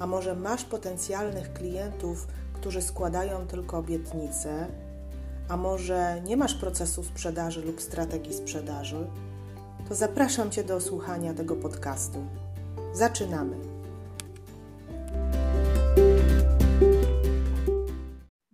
[0.00, 4.66] a może masz potencjalnych klientów, którzy składają tylko obietnice,
[5.48, 9.06] a może nie masz procesu sprzedaży lub strategii sprzedaży,
[9.88, 12.26] to zapraszam Cię do słuchania tego podcastu.
[12.92, 13.56] Zaczynamy.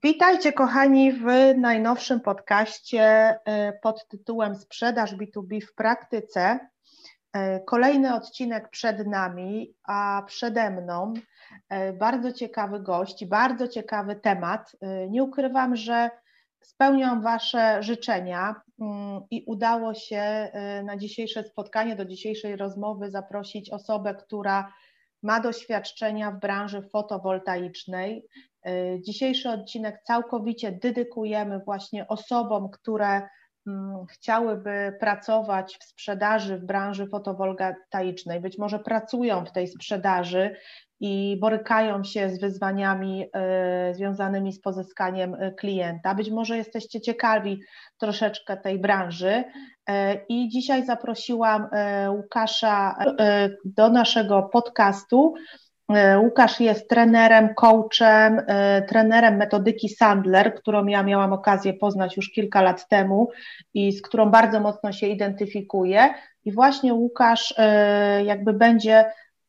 [0.03, 1.25] Witajcie, kochani, w
[1.59, 6.59] najnowszym podcaście y, pod tytułem Sprzedaż B2B w praktyce.
[7.37, 11.15] Y, kolejny odcinek przed nami, a przede mną
[11.99, 14.76] bardzo ciekawy gość, bardzo ciekawy temat.
[15.09, 16.10] Nie ukrywam, że
[16.63, 20.52] spełniam Wasze życzenia mm, i udało się
[20.85, 24.73] na dzisiejsze spotkanie, do dzisiejszej rozmowy zaprosić osobę, która
[25.23, 28.26] ma doświadczenia w branży fotowoltaicznej.
[29.01, 33.29] Dzisiejszy odcinek całkowicie dedykujemy właśnie osobom, które
[33.66, 40.57] mm, chciałyby pracować w sprzedaży w branży fotowoltaicznej, być może pracują w tej sprzedaży
[41.01, 43.25] i borykają się z wyzwaniami
[43.91, 46.15] y, związanymi z pozyskaniem y, klienta.
[46.15, 47.61] Być może jesteście ciekawi
[47.99, 49.45] troszeczkę tej branży.
[50.29, 51.69] I dzisiaj zaprosiłam
[52.09, 52.97] Łukasza
[53.65, 55.35] do naszego podcastu
[55.88, 62.31] E, Łukasz jest trenerem, coachem, e, trenerem metodyki Sandler, którą ja miałam okazję poznać już
[62.31, 63.29] kilka lat temu
[63.75, 66.15] i z którą bardzo mocno się identyfikuję.
[66.44, 69.05] I właśnie Łukasz e, jakby będzie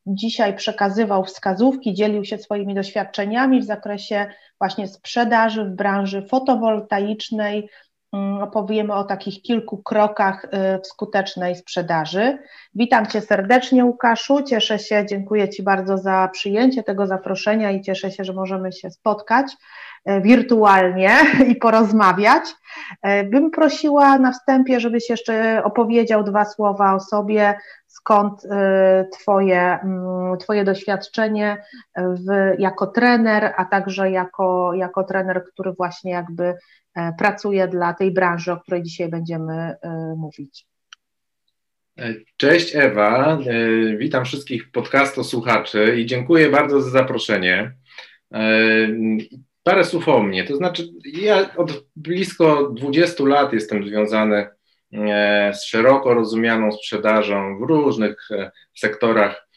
[0.08, 4.26] dzisiaj przekazywał wskazówki, dzielił się swoimi doświadczeniami w zakresie
[4.60, 7.68] właśnie sprzedaży w branży fotowoltaicznej,
[8.12, 10.48] Mm, opowiemy o takich kilku krokach y,
[10.82, 12.38] w skutecznej sprzedaży.
[12.74, 14.42] Witam Cię serdecznie, Łukaszu.
[14.42, 18.90] Cieszę się, dziękuję Ci bardzo za przyjęcie tego zaproszenia i cieszę się, że możemy się
[18.90, 19.46] spotkać
[20.22, 21.16] wirtualnie
[21.50, 22.44] i porozmawiać.
[23.06, 27.54] Y, bym prosiła na wstępie, żebyś jeszcze opowiedział dwa słowa o sobie,
[27.86, 28.42] skąd
[29.12, 31.64] Twoje, mm, twoje doświadczenie
[31.96, 36.54] w, jako trener, a także jako, jako trener, który właśnie jakby
[36.98, 40.66] E, pracuje dla tej branży, o której dzisiaj będziemy e, mówić.
[41.98, 43.38] E, cześć Ewa,
[43.98, 47.72] witam wszystkich podcastu słuchaczy i dziękuję bardzo za zaproszenie.
[49.68, 54.46] Parę słów o mnie, to znaczy ja od blisko 20 lat jestem związany
[55.52, 58.28] z szeroko rozumianą sprzedażą w różnych
[58.76, 59.48] sektorach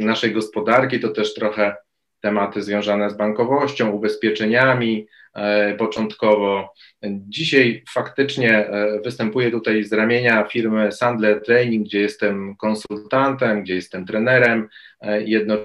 [0.00, 1.76] naszej gospodarki, to też trochę
[2.20, 5.06] tematy związane z bankowością, ubezpieczeniami,
[5.38, 6.74] E, początkowo.
[7.04, 14.06] Dzisiaj faktycznie e, występuję tutaj z ramienia firmy Sandler Training, gdzie jestem konsultantem, gdzie jestem
[14.06, 14.68] trenerem.
[15.00, 15.56] E, jedno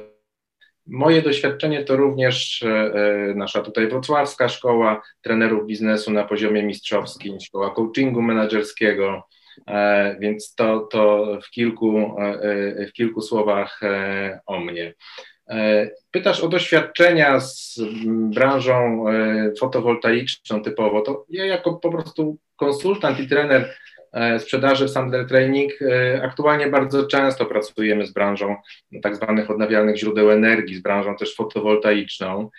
[0.88, 2.64] Moje doświadczenie to również
[3.36, 9.28] nasza tutaj wrocławska szkoła trenerów biznesu na poziomie mistrzowskim, szkoła coachingu menedżerskiego,
[10.20, 12.16] więc to, to w, kilku,
[12.90, 13.82] w kilku słowach
[14.46, 14.94] o mnie.
[15.50, 23.20] E, pytasz o doświadczenia z branżą e, fotowoltaiczną typowo, to ja jako po prostu konsultant
[23.20, 23.74] i trener e,
[24.40, 25.72] sprzedaży w Sandler Training
[26.22, 28.56] aktualnie bardzo często pracujemy z branżą
[29.02, 32.50] tak zwanych odnawialnych źródeł energii, z branżą też fotowoltaiczną.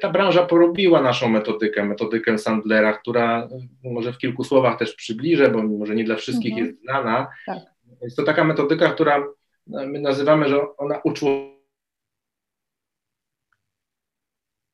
[0.00, 3.48] Ta branża porobiła naszą metodykę, metodykę Sandlera, która
[3.84, 6.66] może w kilku słowach też przybliżę, bo może nie dla wszystkich mhm.
[6.66, 7.28] jest znana.
[7.46, 7.58] Tak.
[8.02, 9.24] Jest to taka metodyka, która
[9.66, 11.58] my nazywamy, że ona uczło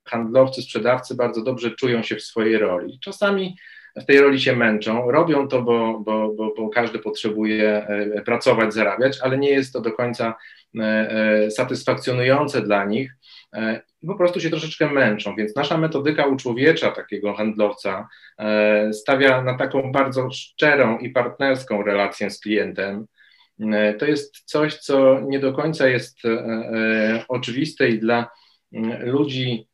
[0.09, 2.99] handlowcy, sprzedawcy bardzo dobrze czują się w swojej roli.
[3.01, 3.57] Czasami
[3.97, 8.75] w tej roli się męczą, robią to, bo, bo, bo, bo każdy potrzebuje e, pracować,
[8.75, 10.35] zarabiać, ale nie jest to do końca
[10.79, 13.13] e, e, satysfakcjonujące dla nich
[14.07, 15.37] po prostu się troszeczkę męczą.
[15.37, 18.09] Więc nasza metodyka uczłowiecza takiego handlowca
[18.93, 23.07] stawia na taką bardzo szczerą i partnerską relację z klientem.
[23.99, 26.19] To jest coś, co nie do końca jest
[27.29, 28.31] oczywiste i dla
[29.01, 29.69] ludzi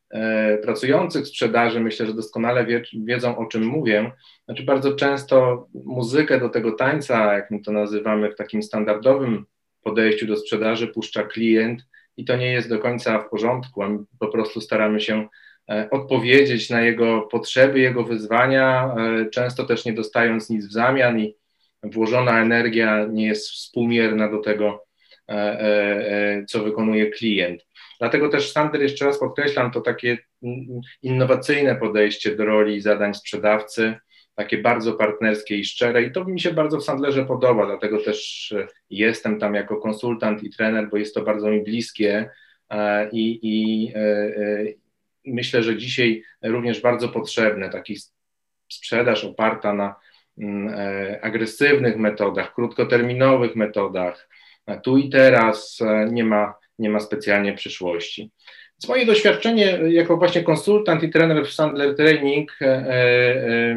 [0.63, 4.11] pracujących w sprzedaży myślę, że doskonale wie, wiedzą o czym mówię.
[4.45, 9.45] Znaczy bardzo często muzykę do tego tańca, jak my to nazywamy w takim standardowym
[9.83, 11.85] podejściu do sprzedaży, puszcza klient
[12.17, 13.83] i to nie jest do końca w porządku.
[13.83, 15.27] My po prostu staramy się
[15.69, 21.19] e, odpowiedzieć na jego potrzeby, jego wyzwania, e, często też nie dostając nic w zamian
[21.19, 21.35] i
[21.83, 24.85] włożona energia nie jest współmierna do tego,
[26.47, 27.65] co wykonuje klient.
[27.99, 30.17] Dlatego też Sander, jeszcze raz podkreślam, to takie
[31.01, 33.95] innowacyjne podejście do roli i zadań sprzedawcy,
[34.35, 38.53] takie bardzo partnerskie i szczere i to mi się bardzo w Sandlerze podoba, dlatego też
[38.89, 42.29] jestem tam jako konsultant i trener, bo jest to bardzo mi bliskie
[43.11, 43.93] i, i
[45.25, 47.97] myślę, że dzisiaj również bardzo potrzebne, taki
[48.69, 49.95] sprzedaż oparta na
[50.37, 54.29] mm, e, agresywnych metodach, krótkoterminowych metodach,
[54.83, 58.31] tu i teraz e, nie ma, nie ma specjalnie przyszłości.
[58.71, 63.75] Więc moje doświadczenie jako właśnie konsultant i trener w Sandler Training e,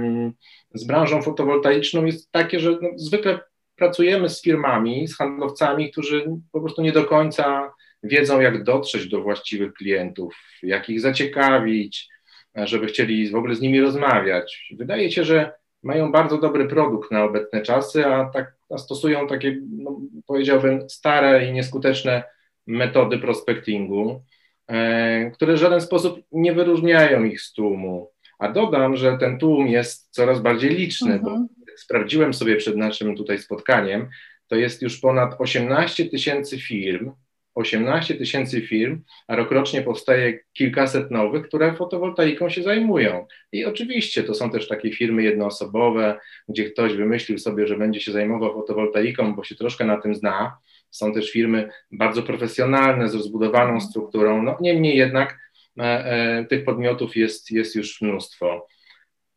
[0.74, 3.40] z branżą fotowoltaiczną jest takie, że no, zwykle
[3.76, 7.72] pracujemy z firmami, z handlowcami, którzy po prostu nie do końca
[8.02, 12.08] wiedzą, jak dotrzeć do właściwych klientów, jak ich zaciekawić,
[12.54, 14.74] żeby chcieli w ogóle z nimi rozmawiać.
[14.76, 15.52] Wydaje się, że
[15.82, 21.52] mają bardzo dobry produkt na obecne czasy, a, tak, stosują takie, no, powiedziałbym, stare i
[21.52, 22.22] nieskuteczne
[22.66, 24.22] metody prospectingu,
[24.68, 28.10] e, które w żaden sposób nie wyróżniają ich z tłumu.
[28.38, 31.48] A dodam, że ten tłum jest coraz bardziej liczny, bo mhm.
[31.76, 34.08] sprawdziłem sobie przed naszym tutaj spotkaniem,
[34.46, 37.12] to jest już ponad 18 tysięcy firm,
[37.54, 43.26] 18 tysięcy firm, a rokrocznie powstaje kilkaset nowych, które fotowoltaiką się zajmują.
[43.52, 46.18] I oczywiście to są też takie firmy jednoosobowe,
[46.48, 50.56] gdzie ktoś wymyślił sobie, że będzie się zajmował fotowoltaiką, bo się troszkę na tym zna.
[50.90, 54.42] Są też firmy bardzo profesjonalne, z rozbudowaną strukturą.
[54.42, 55.38] No, niemniej jednak
[55.78, 58.66] e, e, tych podmiotów jest, jest już mnóstwo.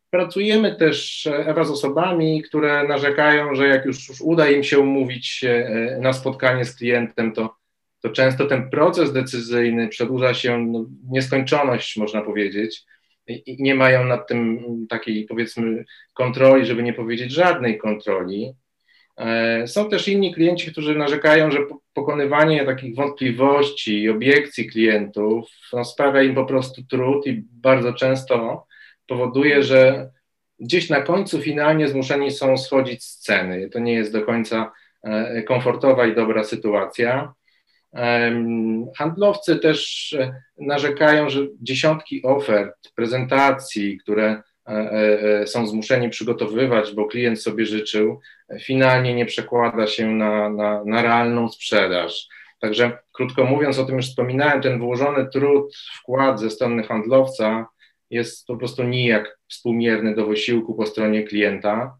[0.10, 4.80] Pracujemy też, e, Ewa, z osobami, które narzekają, że jak już, już uda im się
[4.80, 7.57] umówić e, na spotkanie z klientem, to
[8.08, 12.84] to często ten proces decyzyjny przedłuża się no, nieskończoność, można powiedzieć,
[13.28, 14.60] i nie mają nad tym
[14.90, 18.54] takiej, powiedzmy, kontroli, żeby nie powiedzieć żadnej kontroli.
[19.18, 21.60] E, są też inni klienci, którzy narzekają, że
[21.94, 28.66] pokonywanie takich wątpliwości i obiekcji klientów no, sprawia im po prostu trud i bardzo często
[29.08, 30.10] powoduje, że
[30.60, 33.70] gdzieś na końcu finalnie zmuszeni są schodzić z ceny.
[33.70, 34.72] To nie jest do końca
[35.04, 37.34] e, komfortowa i dobra sytuacja.
[38.98, 47.06] Handlowcy też e, narzekają, że dziesiątki ofert, prezentacji, które e, e, są zmuszeni przygotowywać, bo
[47.06, 48.20] klient sobie życzył,
[48.62, 52.28] finalnie nie przekłada się na, na, na realną sprzedaż.
[52.60, 57.68] Także krótko mówiąc, o tym już wspominałem, ten włożony trud, wkład ze strony handlowca
[58.10, 61.98] jest po prostu nijak współmierny do wysiłku po stronie klienta.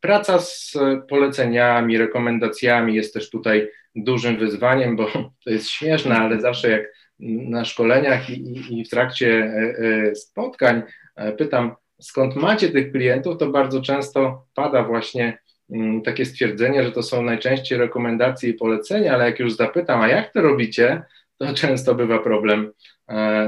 [0.00, 0.76] Praca z
[1.08, 5.06] poleceniami, rekomendacjami jest też tutaj dużym wyzwaniem, bo
[5.44, 6.84] to jest śmieszne, ale zawsze jak
[7.18, 9.74] na szkoleniach i, i, w trakcie e,
[10.08, 10.82] e, spotkań
[11.16, 15.38] e, pytam, skąd macie tych klientów, to bardzo często pada właśnie
[15.70, 20.08] mm, takie stwierdzenie, że to są najczęściej rekomendacje i polecenia, ale jak już zapytam, a
[20.08, 21.02] jak to robicie,
[21.38, 22.72] to często bywa problem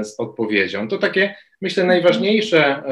[0.01, 0.87] z odpowiedzią.
[0.87, 2.83] To takie, myślę, najważniejsze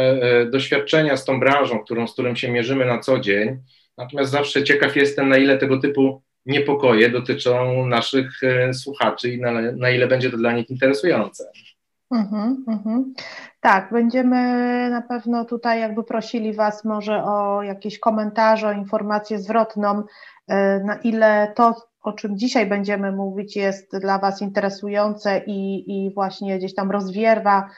[0.51, 3.57] doświadczenia z tą branżą, którą, z którym się mierzymy na co dzień.
[3.97, 9.51] Natomiast zawsze ciekaw jestem, na ile tego typu niepokoje dotyczą naszych e, słuchaczy i na,
[9.61, 11.51] na ile będzie to dla nich interesujące.
[12.11, 13.13] Mhm, mhm.
[13.59, 14.37] Tak, będziemy
[14.89, 20.03] na pewno tutaj jakby prosili Was może o jakieś komentarze, o informację zwrotną,
[20.47, 26.13] e, na ile to, o czym dzisiaj będziemy mówić, jest dla Was interesujące i, i
[26.13, 27.69] właśnie gdzieś tam rozwierwa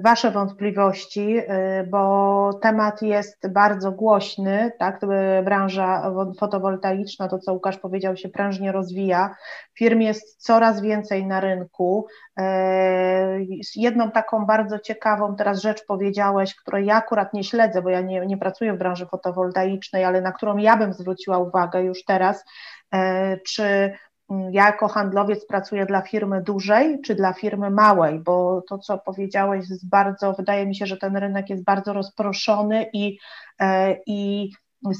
[0.00, 1.44] Wasze wątpliwości, y,
[1.90, 5.00] bo temat jest bardzo głośny, tak?
[5.44, 9.36] Branża fotowoltaiczna, to co Łukasz powiedział, się prężnie rozwija.
[9.78, 12.06] Firm jest coraz więcej na rynku.
[12.40, 12.42] Y,
[13.76, 18.26] jedną taką bardzo ciekawą teraz rzecz powiedziałeś, której ja akurat nie śledzę, bo ja nie,
[18.26, 22.44] nie pracuję w branży fotowoltaicznej, ale na którą ja bym zwróciła uwagę już teraz,
[22.94, 22.98] y,
[23.46, 23.92] czy
[24.50, 29.70] ja jako handlowiec pracuję dla firmy dużej czy dla firmy małej, bo to, co powiedziałeś,
[29.70, 33.18] jest bardzo, wydaje mi się, że ten rynek jest bardzo rozproszony i,
[33.60, 34.50] e, i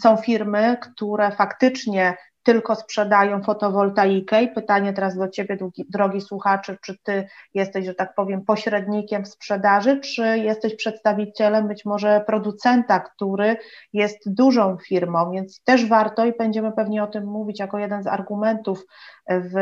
[0.03, 4.43] są firmy, które faktycznie tylko sprzedają fotowoltaikę.
[4.43, 9.25] I pytanie teraz do Ciebie, drogi, drogi słuchaczy, czy Ty jesteś, że tak powiem, pośrednikiem
[9.25, 13.57] w sprzedaży, czy jesteś przedstawicielem być może producenta, który
[13.93, 18.07] jest dużą firmą, więc też warto i będziemy pewnie o tym mówić jako jeden z
[18.07, 18.85] argumentów
[19.31, 19.53] w,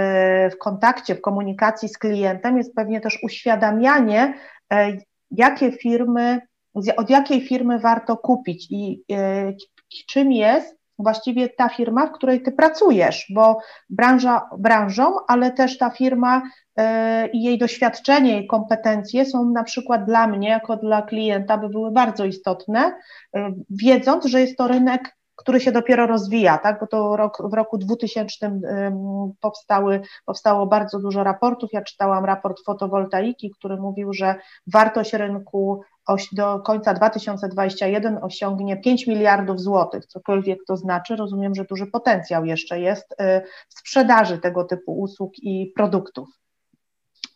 [0.53, 4.35] w kontakcie, w komunikacji z klientem, jest pewnie też uświadamianie,
[4.73, 4.93] e,
[5.31, 6.41] jakie firmy,
[6.97, 8.67] od jakiej firmy warto kupić.
[8.71, 9.53] I e,
[10.09, 13.59] czym jest właściwie ta firma, w której ty pracujesz, bo
[13.91, 16.43] branża branżą, ale też ta firma
[16.77, 21.69] e, i jej doświadczenie i kompetencje są na przykład dla mnie, jako dla klienta, by
[21.69, 22.97] były bardzo istotne,
[23.37, 26.81] e, wiedząc, że jest to rynek, który się dopiero rozwija, tak?
[26.81, 28.61] bo to rok, w roku 2000
[29.41, 31.71] powstały, powstało bardzo dużo raportów.
[31.73, 34.35] Ja czytałam raport fotowoltaiki, który mówił, że
[34.67, 35.83] wartość rynku
[36.33, 41.17] do końca 2021 osiągnie 5 miliardów złotych, cokolwiek to znaczy.
[41.17, 43.17] Rozumiem, że duży potencjał jeszcze jest y,
[43.69, 46.40] w sprzedaży tego typu usług i produktów.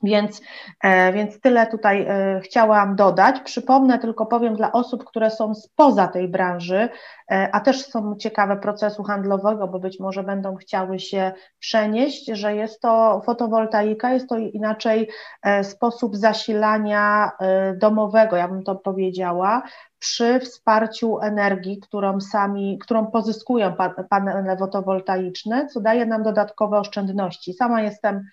[0.04, 0.42] Więc,
[0.84, 3.40] e, więc tyle tutaj e, chciałam dodać.
[3.40, 6.88] Przypomnę, tylko powiem dla osób, które są spoza tej branży,
[7.30, 12.56] e, a też są ciekawe procesu handlowego, bo być może będą chciały się przenieść, że
[12.56, 15.08] jest to fotowoltaika, jest to inaczej
[15.62, 17.30] sposób zasilania
[17.76, 19.62] domowego, ja bym to powiedziała,
[20.04, 23.75] przy wsparciu energii, którą sami, którą pozyskują
[24.11, 27.54] panele fotowoltaiczne, co daje nam dodatkowe oszczędności.
[27.54, 28.25] Sama jestem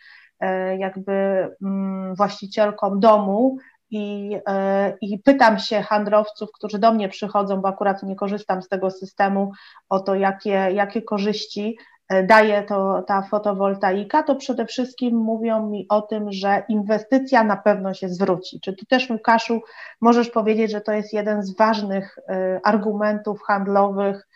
[0.77, 3.57] jakby mm, właścicielką domu
[3.91, 8.69] i, e, i pytam się handlowców, którzy do mnie przychodzą, bo akurat nie korzystam z
[8.69, 9.51] tego systemu,
[9.89, 11.77] o to, jakie, jakie korzyści
[12.09, 17.57] e, daje to, ta fotowoltaika, to przede wszystkim mówią mi o tym, że inwestycja na
[17.57, 18.59] pewno się zwróci.
[18.61, 19.61] Czy ty też, Łukaszu,
[20.01, 22.19] możesz powiedzieć, że to jest jeden z ważnych
[22.63, 24.30] argumentów handlowych, E,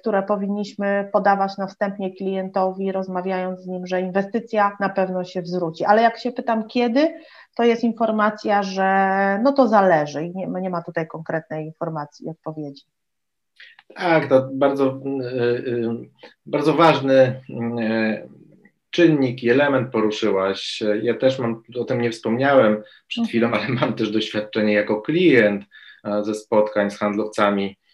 [0.00, 5.84] które powinniśmy podawać na wstępnie klientowi, rozmawiając z nim, że inwestycja na pewno się zwróci.
[5.84, 7.14] Ale jak się pytam kiedy,
[7.56, 8.88] to jest informacja, że
[9.42, 12.82] no to zależy i nie, nie ma tutaj konkretnej informacji i odpowiedzi.
[13.94, 15.94] Tak, to bardzo, e, e,
[16.46, 17.40] bardzo ważny
[18.90, 20.82] czynnik i element poruszyłaś.
[21.02, 23.66] Ja też mam, o tym nie wspomniałem przed chwilą, mhm.
[23.66, 25.64] ale mam też doświadczenie jako klient
[26.22, 27.87] ze spotkań z handlowcami E, e,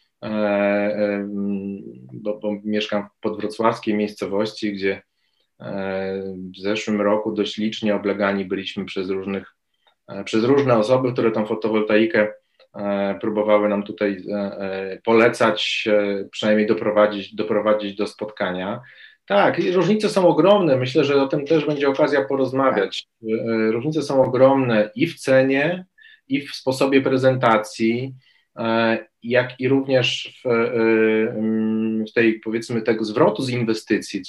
[2.12, 5.02] bo, bo mieszkam w podwrocławskiej miejscowości, gdzie
[5.60, 6.22] e,
[6.56, 9.54] w zeszłym roku dość licznie oblegani byliśmy przez różnych,
[10.24, 12.32] przez różne osoby, które tą fotowoltaikę
[13.20, 14.24] próbowały nam tutaj
[15.04, 15.88] polecać,
[16.30, 18.80] przynajmniej doprowadzić, doprowadzić do spotkania.
[19.26, 20.76] Tak, różnice są ogromne.
[20.76, 23.08] Myślę, że o tym też będzie okazja porozmawiać.
[23.70, 25.86] Różnice są ogromne i w cenie,
[26.28, 28.33] i w sposobie prezentacji, E,
[29.24, 34.22] jak i również w, e, w, tej, powiedzmy, tego zwrotu z inwestycji.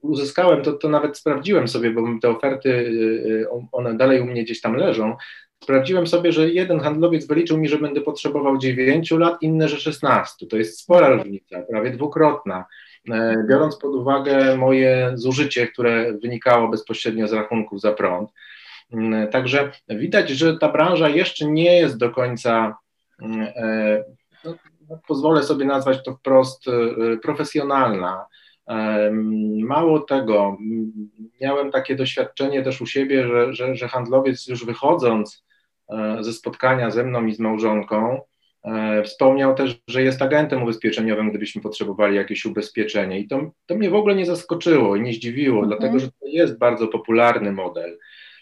[0.00, 2.90] Uzyskałem, to, to nawet sprawdziłem sobie, bo te oferty,
[3.50, 5.16] e, one dalej u mnie gdzieś tam leżą.
[5.62, 10.46] Sprawdziłem sobie, że jeden handlowiec wyliczył mi, że będę potrzebował 9 lat, inny, że 16.
[10.46, 12.64] To jest spora różnica, prawie dwukrotna.
[13.48, 18.30] Biorąc pod uwagę moje zużycie, które wynikało bezpośrednio z rachunków za prąd.
[19.32, 22.83] Także widać, że ta branża jeszcze nie jest do końca E,
[24.44, 24.54] no,
[24.88, 28.26] no, pozwolę sobie nazwać to wprost e, profesjonalna.
[28.68, 29.10] E,
[29.60, 30.56] mało tego,
[31.40, 35.44] miałem takie doświadczenie też u siebie, że, że, że handlowiec już wychodząc
[36.20, 38.20] ze spotkania ze mną i z małżonką,
[39.04, 43.20] Wspomniał też, że jest agentem ubezpieczeniowym, gdybyśmy potrzebowali jakieś ubezpieczenie.
[43.20, 45.68] I to, to mnie w ogóle nie zaskoczyło i nie zdziwiło, mhm.
[45.68, 47.98] dlatego że to jest bardzo popularny model.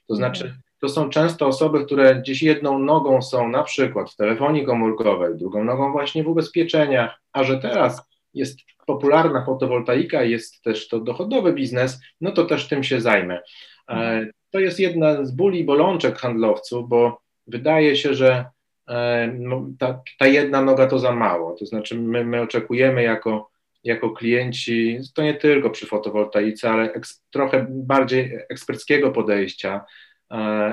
[0.09, 4.67] To znaczy, to są często osoby, które gdzieś jedną nogą są na przykład w telefonii
[4.67, 8.03] komórkowej, drugą nogą właśnie w ubezpieczeniach, a że teraz
[8.35, 13.41] jest popularna fotowoltaika, jest też to dochodowy biznes, no to też tym się zajmę.
[13.89, 18.45] E, to jest jedna z ból i bolączek handlowców, bo wydaje się, że
[18.89, 19.39] e,
[19.79, 21.57] ta, ta jedna noga to za mało.
[21.59, 23.51] To znaczy, my, my oczekujemy jako,
[23.85, 29.85] jako klienci, to nie tylko przy fotowoltaice, ale eks, trochę bardziej eksperckiego podejścia,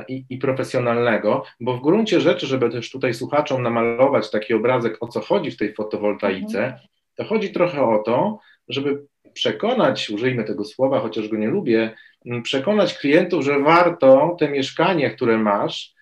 [0.07, 5.07] i, i, profesjonalnego, bo w gruncie rzeczy, żeby też tutaj słuchaczom namalować taki obrazek, o
[5.07, 6.87] co chodzi w tej fotowoltaice, mhm.
[7.15, 11.95] to chodzi trochę o to, żeby przekonać, użyjmy tego słowa, chociaż go nie lubię,
[12.43, 15.93] przekonać klientów, że warto te mieszkanie, które masz,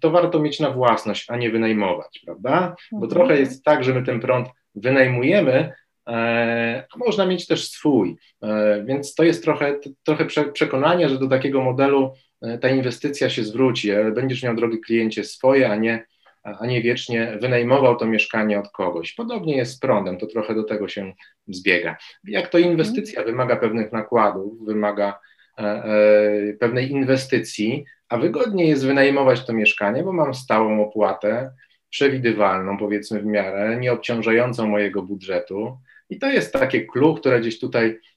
[0.00, 2.76] to warto mieć na własność, a nie wynajmować, prawda?
[2.92, 3.10] Bo mhm.
[3.10, 5.72] trochę jest tak, że my ten prąd wynajmujemy,
[6.08, 8.16] e, a można mieć też swój.
[8.42, 13.44] E, więc to jest trochę, trochę przekonanie, że do takiego modelu E, ta inwestycja się
[13.44, 16.06] zwróci, ale będziesz miał, drogi kliencie, swoje, a nie,
[16.42, 19.12] a nie wiecznie wynajmował to mieszkanie od kogoś.
[19.12, 21.12] Podobnie jest z prądem, to trochę do tego się
[21.48, 21.96] zbiega.
[22.24, 25.20] Jak to inwestycja wymaga pewnych nakładów, wymaga
[25.58, 31.50] e, e, pewnej inwestycji, a wygodniej jest wynajmować to mieszkanie, bo mam stałą opłatę,
[31.90, 35.78] przewidywalną, powiedzmy w miarę, nie obciążającą mojego budżetu.
[36.10, 38.13] I to jest takie clue, które gdzieś tutaj E, e, e,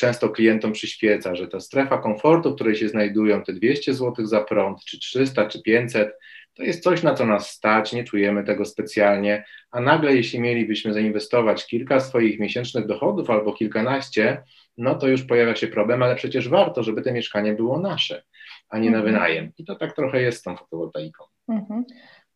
[0.00, 4.40] często klientom przyświeca, że ta strefa komfortu, w której się znajdują te 200 zł za
[4.40, 6.12] prąd, czy 300, czy 500,
[6.54, 10.92] to jest coś, na co nas stać, nie czujemy tego specjalnie, a nagle jeśli mielibyśmy
[10.92, 14.42] zainwestować kilka swoich miesięcznych dochodów albo kilkanaście,
[14.76, 18.22] no to już pojawia się problem, ale przecież warto, żeby to mieszkanie było nasze,
[18.68, 19.14] a nie na mhm.
[19.14, 19.52] wynajem.
[19.58, 21.24] I to tak trochę jest z tą fotowoltaiką.
[21.48, 21.84] Mhm.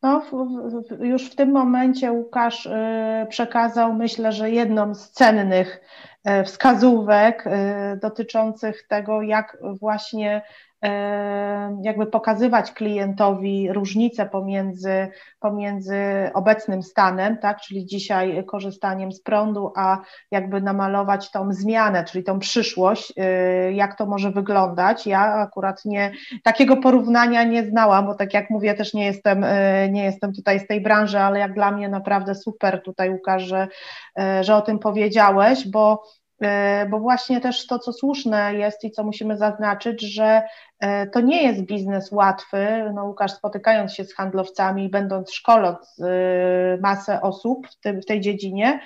[0.03, 5.81] No, w, w, już w tym momencie Łukasz y, przekazał, myślę, że jedną z cennych
[6.41, 7.51] y, wskazówek y,
[7.97, 10.43] dotyczących tego, jak właśnie
[11.83, 15.09] jakby pokazywać klientowi różnicę pomiędzy,
[15.41, 15.97] pomiędzy
[16.35, 19.99] obecnym stanem, tak, czyli dzisiaj korzystaniem z prądu, a
[20.31, 25.07] jakby namalować tą zmianę, czyli tą przyszłość, y, jak to może wyglądać.
[25.07, 26.13] Ja akurat nie,
[26.45, 30.61] takiego porównania nie znałam, bo tak jak mówię, też nie jestem, y, nie jestem tutaj
[30.61, 33.69] z tej branży, ale jak dla mnie naprawdę super tutaj Łukasz, że,
[34.21, 36.03] y, że o tym powiedziałeś, bo
[36.91, 40.43] bo właśnie też to, co słuszne jest i co musimy zaznaczyć, że
[40.83, 42.91] E, to nie jest biznes łatwy.
[42.95, 48.81] No, Łukasz, spotykając się z handlowcami, będąc szkoląc y, masę osób w, w tej dziedzinie,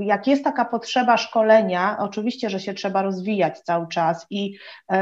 [0.00, 4.56] jak jest taka potrzeba szkolenia, oczywiście, że się trzeba rozwijać cały czas i,
[4.92, 4.96] y,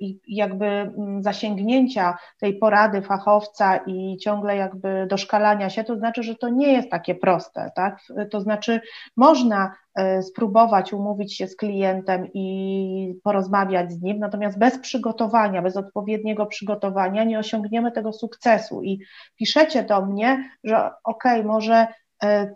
[0.00, 6.34] i jakby mm, zasięgnięcia tej porady fachowca i ciągle jakby doszkalania się, to znaczy, że
[6.34, 8.00] to nie jest takie proste, tak?
[8.30, 8.80] To znaczy,
[9.16, 9.74] można
[10.22, 17.24] spróbować umówić się z klientem i porozmawiać z nim, natomiast bez przygotowania, bez odpowiedniego przygotowania
[17.24, 18.82] nie osiągniemy tego sukcesu.
[18.82, 19.00] I
[19.36, 21.86] piszecie do mnie, że okej, okay, może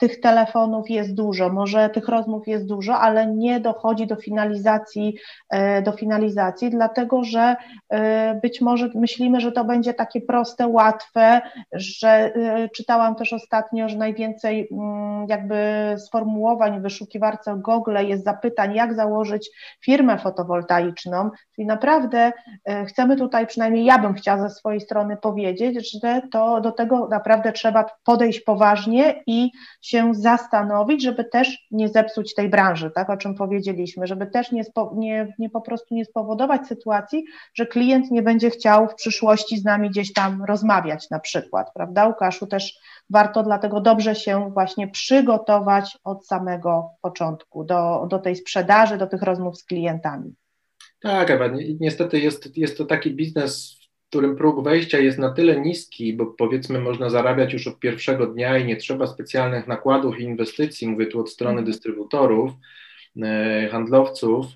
[0.00, 5.16] tych telefonów jest dużo, może tych rozmów jest dużo, ale nie dochodzi do finalizacji,
[5.50, 7.56] e, do finalizacji, dlatego że
[7.90, 11.40] e, być może myślimy, że to będzie takie proste, łatwe,
[11.72, 12.32] że
[12.76, 15.56] czytałam też ostatnio, że najwięcej mm, jakby
[15.98, 19.50] sformułowań w wyszukiwarce Google jest zapytań, jak założyć
[19.84, 22.32] firmę fotowoltaiczną, czyli naprawdę
[22.86, 27.52] chcemy tutaj, przynajmniej ja bym chciała ze swojej strony powiedzieć, że to do tego naprawdę
[27.52, 33.34] trzeba podejść poważnie i się zastanowić, żeby też nie zepsuć tej branży, tak, o czym
[33.34, 38.22] powiedzieliśmy, żeby też nie, spo, nie, nie po prostu nie spowodować sytuacji, że klient nie
[38.22, 42.78] będzie chciał w przyszłości z nami gdzieś tam rozmawiać na przykład, prawda, Łukaszu, też
[43.10, 49.22] warto dlatego dobrze się właśnie przygotować od samego początku do, do tej sprzedaży, do tych
[49.22, 50.34] rozmów z klientami.
[51.00, 51.44] Tak, Ewa,
[51.80, 53.76] niestety jest, jest to taki biznes,
[54.14, 58.58] którym próg wejścia jest na tyle niski, bo powiedzmy można zarabiać już od pierwszego dnia
[58.58, 61.66] i nie trzeba specjalnych nakładów i inwestycji, mówię tu od strony mhm.
[61.66, 62.52] dystrybutorów,
[63.22, 64.46] e, handlowców,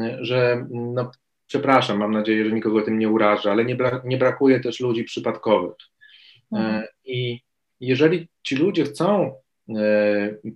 [0.00, 1.10] e, że no,
[1.46, 5.04] przepraszam, mam nadzieję, że nikogo tym nie urażę, ale nie, bra nie brakuje też ludzi
[5.04, 5.76] przypadkowych.
[6.52, 6.84] E, mhm.
[7.04, 7.40] I
[7.80, 9.34] jeżeli ci ludzie chcą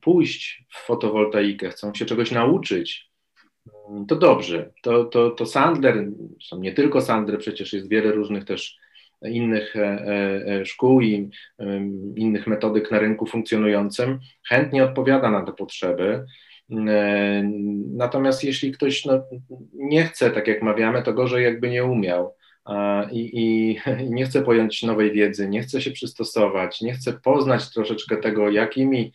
[0.02, 3.10] pójść w fotowoltaikę, chcą się czegoś nauczyć,
[4.08, 4.70] to dobrze.
[4.82, 6.06] To, to, to Sandler,
[6.58, 8.78] nie tylko Sandler, przecież jest wiele różnych też
[9.22, 11.30] innych e, e, e, szkół i
[12.16, 16.24] innych metodyk na rynku funkcjonującym, chętnie odpowiada na te potrzeby.
[17.94, 19.22] Natomiast jeśli ktoś no,
[19.74, 22.34] nie chce, tak jak mawiamy, to gorzej jakby nie umiał.
[23.12, 23.70] I, i,
[24.04, 28.50] I, nie chce pojąć nowej wiedzy, nie chce się przystosować, nie chce poznać troszeczkę tego,
[28.50, 29.12] jakimi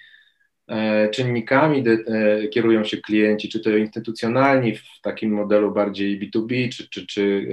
[1.11, 7.07] czynnikami e, kierują się klienci, czy to instytucjonalni w takim modelu bardziej B2B, czy, czy,
[7.07, 7.47] czy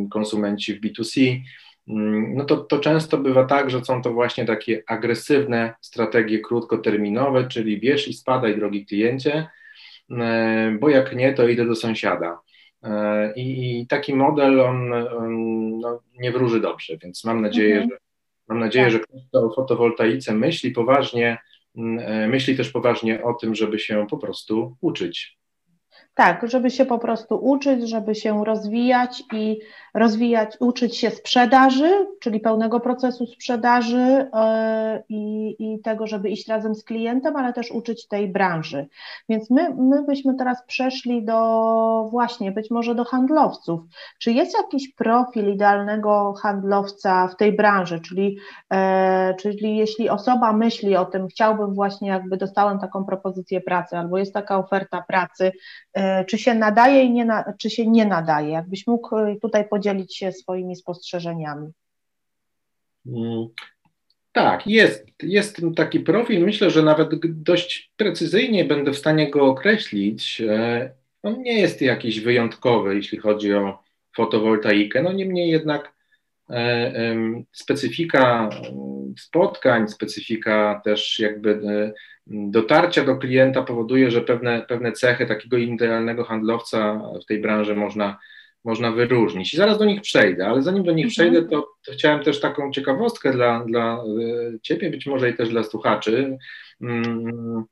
[0.00, 1.40] e, konsumenci w B2C,
[1.88, 7.48] mm, no to, to często bywa tak, że są to właśnie takie agresywne strategie krótkoterminowe,
[7.48, 9.46] czyli bierz i spadaj, drogi kliencie,
[10.80, 12.40] bo jak nie, to idę do sąsiada.
[13.36, 17.90] I, i taki model on, on no, nie wróży dobrze, więc mam nadzieję, mhm.
[17.90, 17.98] że
[18.48, 18.92] mam nadzieję, tak.
[18.92, 21.38] że ktoś, kto o fotowoltaice myśli poważnie, e,
[22.28, 25.38] myśli też poważnie o tym, żeby się po prostu uczyć.
[26.14, 29.58] Tak, żeby się po prostu uczyć, żeby się rozwijać i
[29.98, 36.74] rozwijać, uczyć się sprzedaży, czyli pełnego procesu sprzedaży e, i, i, tego, żeby iść razem
[36.74, 38.86] z klientem, ale też uczyć tej branży.
[39.28, 43.80] Więc my, my byśmy teraz przeszli do właśnie być może do handlowców.
[44.18, 48.38] Czy jest jakiś profil idealnego handlowca w tej branży, czyli,
[48.72, 54.18] e, czyli jeśli osoba myśli o tym, chciałbym właśnie jakby dostałem taką propozycję pracy albo
[54.18, 55.52] jest taka oferta pracy,
[55.94, 58.50] e, czy się nadaje i nie, czy się nie nadaje?
[58.50, 61.72] Jakbyś mógł tutaj podzielić podzielić się swoimi spostrzeżeniami.
[63.06, 63.48] Mm,
[64.32, 66.44] tak, jest, jest taki profil.
[66.44, 70.40] Myślę, że nawet dość precyzyjnie będę w stanie go określić.
[70.40, 70.90] E,
[71.22, 73.82] on nie jest jakiś wyjątkowy, jeśli chodzi o
[74.16, 75.02] fotowoltaikę.
[75.02, 75.92] No niemniej jednak
[76.50, 77.14] e,
[77.52, 78.50] specyfika
[79.18, 81.92] spotkań, specyfika też jakby e,
[82.26, 88.18] dotarcia do klienta powoduje, że pewne, pewne cechy takiego idealnego handlowca w tej branży można
[88.64, 89.54] można wyróżnić.
[89.54, 91.10] I zaraz do nich przejdę, ale zanim do nich mhm.
[91.10, 95.48] przejdę, to, to, chciałem też taką ciekawostkę dla, dla e, Ciebie, być może i też
[95.48, 96.38] dla słuchaczy
[96.80, 97.64] mm,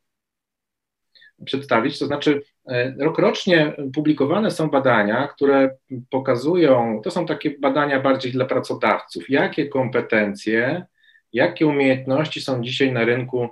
[1.45, 1.99] przedstawić.
[1.99, 5.77] To znaczy, e, rokrocznie publikowane są badania, które
[6.11, 10.87] pokazują, to są takie badania bardziej dla pracodawców, jakie kompetencje
[11.37, 13.49] jakie umiejętności są dzisiaj na rynku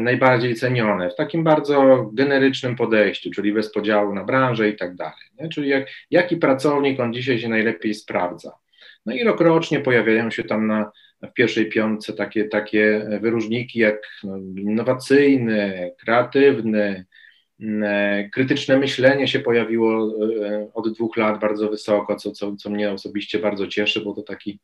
[0.00, 5.50] najbardziej cenione w takim bardzo generycznym podejściu, czyli bez podziału na branżę i tak dalej.
[5.52, 8.52] Czyli jak, jaki pracownik on dzisiaj się najlepiej sprawdza.
[9.06, 10.90] No i rokrocznie pojawiają się tam na,
[11.22, 17.04] w pierwszej piątce takie, takie wyróżniki jak no, innowacyjny, kreatywny,
[17.60, 20.14] E, krytyczne myślenie się pojawiło
[20.46, 24.22] e, od dwóch lat bardzo wysoko, co, co, co mnie osobiście bardzo cieszy, bo to
[24.22, 24.60] taki,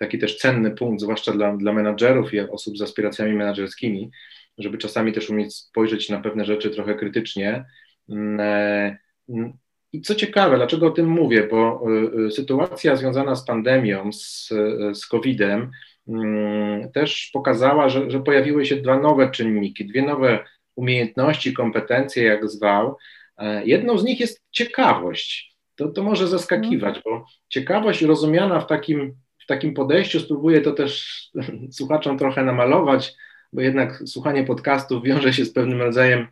[0.00, 4.10] taki też cenny punkt, zwłaszcza dla, dla menadżerów i osób z aspiracjami menadżerskimi,
[4.58, 7.64] żeby czasami też umieć spojrzeć na pewne rzeczy trochę krytycznie.
[8.08, 9.52] Mm, e, mm,
[9.92, 11.84] I co ciekawe, dlaczego o tym mówię, bo
[12.30, 14.48] sytuacja związana z pandemią, z,
[14.94, 15.70] z COVID-em,
[16.08, 20.44] mm, też pokazała, że, że pojawiły się dwa nowe czynniki, dwie nowe
[20.76, 22.96] umiejętności, kompetencje, jak zwał.
[23.38, 25.56] E, jedną z nich jest ciekawość.
[25.76, 27.02] To, to może zaskakiwać, mhm.
[27.04, 29.14] bo ciekawość rozumiana w takim,
[29.50, 31.22] takim podejściu, spróbuję to też
[31.78, 33.14] słuchaczom trochę namalować,
[33.52, 36.26] bo jednak słuchanie podcastów wiąże się z pewnym rodzajem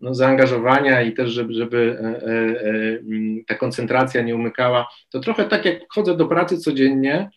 [0.00, 4.88] no, zaangażowania i też, żeby, żeby e, e, e, ta koncentracja nie umykała.
[5.10, 7.30] To trochę tak jak chodzę do pracy codziennie,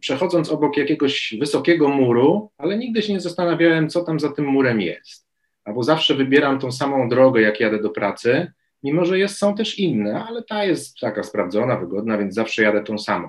[0.00, 4.80] przechodząc obok jakiegoś wysokiego muru, ale nigdy się nie zastanawiałem, co tam za tym murem
[4.80, 5.26] jest.
[5.64, 8.52] Albo zawsze wybieram tą samą drogę, jak jadę do pracy,
[8.92, 12.82] mimo że jest, są też inne, ale ta jest taka sprawdzona, wygodna, więc zawsze jadę
[12.82, 13.28] tą samą.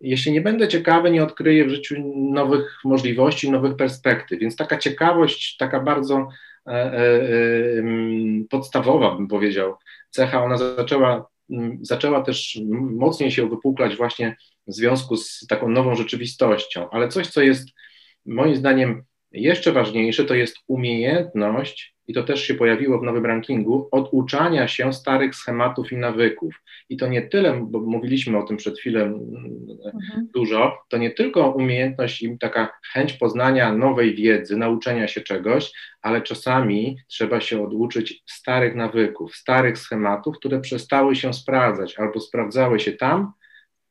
[0.00, 5.56] Jeśli nie będę ciekawy, nie odkryję w życiu nowych możliwości, nowych perspektyw, więc taka ciekawość,
[5.56, 6.28] taka bardzo
[6.66, 7.02] e, e,
[8.50, 9.74] podstawowa, bym powiedział,
[10.10, 11.32] cecha, ona zaczęła
[11.80, 16.90] zaczęła też mocniej się wypuklać właśnie w związku z taką nową rzeczywistością.
[16.90, 17.68] Ale coś, co jest
[18.26, 23.88] moim zdaniem jeszcze ważniejsze, to jest umiejętność, i to też się pojawiło w nowym rankingu,
[23.90, 26.62] oduczania się starych schematów i nawyków.
[26.88, 30.28] I to nie tyle, bo mówiliśmy o tym przed chwilą mhm.
[30.34, 35.72] dużo, to nie tylko umiejętność i taka chęć poznania nowej wiedzy, nauczenia się czegoś,
[36.02, 42.80] ale czasami trzeba się oduczyć starych nawyków, starych schematów, które przestały się sprawdzać albo sprawdzały
[42.80, 43.32] się tam,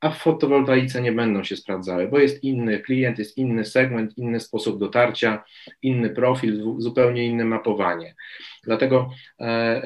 [0.02, 4.40] a w fotowoltaice nie będą się sprawdzały, bo jest inny klient, jest inny segment, inny
[4.40, 5.44] sposób dotarcia,
[5.82, 8.16] inny profil, zupełnie inne mapowanie.
[8.64, 9.10] Dlatego
[9.40, 9.84] e, e,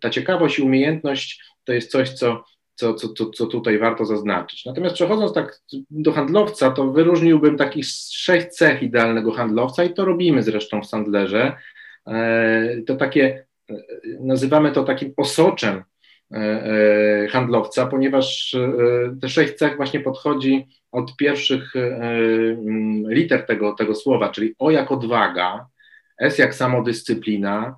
[0.00, 4.64] ta ciekawość i umiejętność to jest coś, co, co, co, co tutaj warto zaznaczyć.
[4.64, 5.60] Natomiast przechodząc tak
[5.90, 11.56] do handlowca, to wyróżniłbym takich sześć cech idealnego handlowca i to robimy zresztą w Sandlerze.
[12.06, 13.46] E, to takie,
[14.20, 15.82] nazywamy to takim osoczem
[17.30, 24.28] handlowca, ponieważ e, te sześć cech właśnie podchodzi od pierwszych mm, liter tego, tego słowa,
[24.28, 25.66] czyli O jak odwaga,
[26.18, 27.76] S jak samodyscyplina,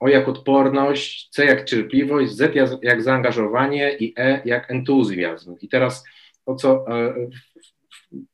[0.00, 5.56] O jak odporność, C jak cierpliwość, Z jak zaangażowanie i E jak entuzjazm.
[5.60, 6.04] I teraz
[6.46, 6.84] to, co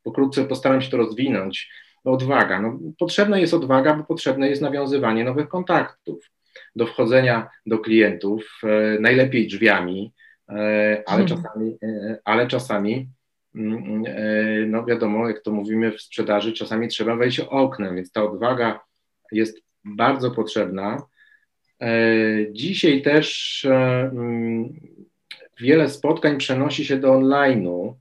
[0.03, 1.71] pokrótce postaram się to rozwinąć,
[2.05, 2.61] odwaga.
[2.61, 6.31] No, potrzebna jest odwaga, bo potrzebne jest nawiązywanie nowych kontaktów
[6.79, 10.13] do wchodzenia do klientów, e, najlepiej drzwiami,
[10.49, 11.27] e, ale mhm.
[11.29, 13.09] czasami, e, ale czasami
[13.55, 14.05] mm,
[14.71, 18.81] no wiadomo, jak to mówimy w sprzedaży, czasami trzeba wejść oknem, więc ta odwaga
[19.33, 21.03] jest bardzo potrzebna.
[22.51, 24.69] Dzisiaj też mm,
[25.61, 27.95] wiele spotkań przenosi się do online'u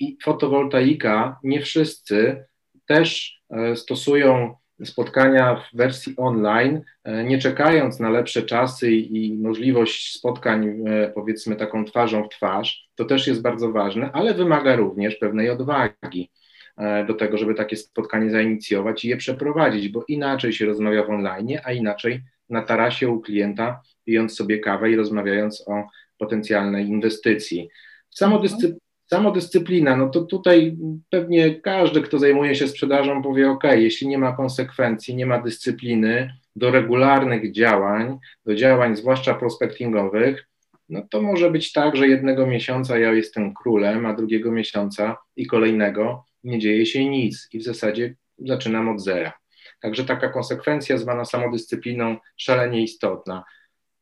[0.00, 2.44] i fotowoltaika, nie wszyscy
[2.86, 3.40] też
[3.74, 11.12] stosują spotkania w wersji online, e, nie czekając na lepsze czasy i możliwość spotkań, e,
[11.14, 16.30] powiedzmy, taką twarzą w twarz, to też jest bardzo ważne, ale wymaga również pewnej odwagi
[16.76, 21.10] e, do tego, żeby takie spotkanie zainicjować i je przeprowadzić, bo inaczej się rozmawia w
[21.10, 25.84] online, a inaczej na tarasie u klienta, pijąc sobie kawę i rozmawiając o
[26.18, 27.68] potencjalnej inwestycji.
[28.10, 30.76] Samodyscyplina Samodyscyplina, no to tutaj
[31.10, 36.34] pewnie każdy, kto zajmuje się sprzedażą, powie: OK, jeśli nie ma konsekwencji, nie ma dyscypliny
[36.56, 40.48] do regularnych działań, do działań zwłaszcza prospectingowych,
[40.88, 45.46] no to może być tak, że jednego miesiąca ja jestem królem, a drugiego miesiąca i
[45.46, 49.32] kolejnego nie dzieje się nic i w zasadzie zaczynam od zera.
[49.80, 53.44] Także taka konsekwencja zwana samodyscypliną szalenie istotna.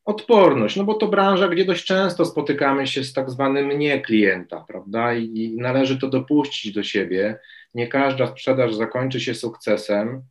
[0.05, 4.65] Odporność, no bo to branża, gdzie dość często spotykamy się z tak zwanym nie klienta,
[4.67, 5.13] prawda?
[5.13, 7.39] I, należy to dopuścić do siebie.
[7.73, 10.21] Nie każda sprzedaż zakończy się sukcesem.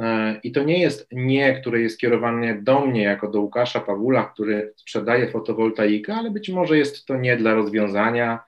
[0.00, 4.24] E, I to nie jest nie, które jest kierowane do mnie, jako do Łukasza Pawula,
[4.24, 8.38] który sprzedaje fotowoltaikę, ale być może jest to nie dla rozwiązania,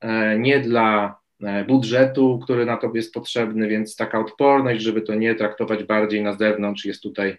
[0.00, 5.14] e, nie dla e, budżetu, który na to jest potrzebny, więc taka odporność, żeby to
[5.14, 7.38] nie traktować bardziej na zewnątrz, jest tutaj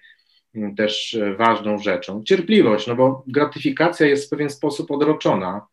[0.77, 2.23] też e, ważną rzeczą.
[2.23, 5.67] Cierpliwość, no bo gratyfikacja jest w pewien sposób odroczona.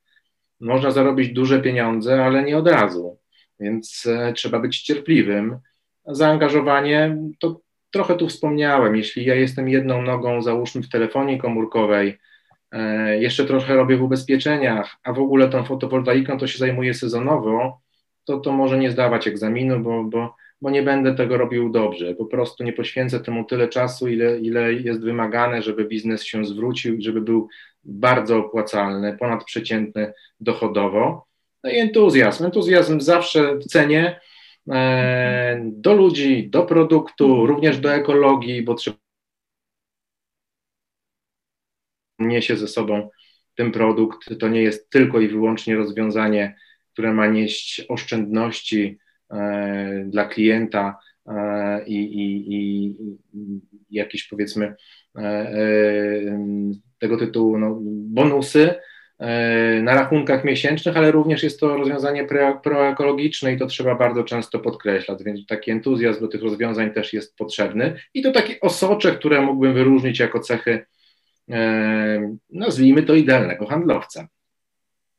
[0.61, 3.19] Można zarobić duże pieniądze, ale nie od razu.
[3.61, 5.59] więc e, trzeba być cierpliwym.
[6.07, 7.61] Zaangażowanie to
[7.91, 8.97] trochę tu wspomniałem.
[8.97, 12.19] Jeśli ja jestem jedną nogą, załóżmy w telefonii komórkowej,
[12.73, 17.81] e, jeszcze trochę robię w ubezpieczeniach, a w ogóle tą fotowoltaiką to się zajmuję sezonowo,
[18.25, 22.15] to to może nie zdawać egzaminu, bo, bo, bo nie będę tego robił dobrze.
[22.15, 26.97] Po prostu nie poświęcę temu tyle czasu, ile, ile jest wymagane, żeby biznes się zwrócił
[26.99, 27.49] żeby był
[27.85, 31.27] bardzo opłacalny, ponadprzeciętny dochodowo.
[31.65, 32.45] No i entuzjazm.
[32.45, 34.21] Entuzjazm zawsze cenię
[34.71, 38.97] e, do ludzi, do produktu, również do ekologii, bo trzeba
[42.19, 43.11] niesie ze sobą
[43.55, 44.39] ten produkt.
[44.41, 46.57] To nie jest tylko i wyłącznie rozwiązanie,
[46.93, 48.99] które ma nieść oszczędności
[50.05, 52.97] dla klienta e, i, i, i,
[53.91, 54.75] jakieś powiedzmy
[56.99, 58.75] tego tytułu no, bonusy,
[59.19, 62.27] E, na rachunkach miesięcznych, ale również jest to rozwiązanie
[62.63, 67.37] proekologiczne i to trzeba bardzo często podkreślać, więc taki entuzjazm do tych rozwiązań też jest
[67.37, 68.01] potrzebny.
[68.15, 70.87] I to takie osocze, które mógłbym wyróżnić jako cechy,
[71.51, 74.29] e, nazwijmy to idealnego handlowca.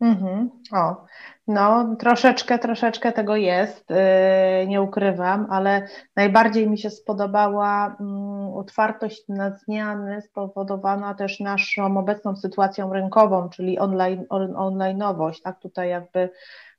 [0.02, 0.50] Mhm.
[0.72, 1.06] O,
[1.50, 9.24] no, troszeczkę, troszeczkę tego jest, yy, nie ukrywam, ale najbardziej mi się spodobała um, otwartość
[9.28, 16.30] na zmiany spowodowana też naszą obecną sytuacją rynkową, czyli online, on, onlineowość, tak, tutaj jakby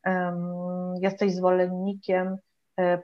[0.07, 2.37] um, jesteś zwolennikiem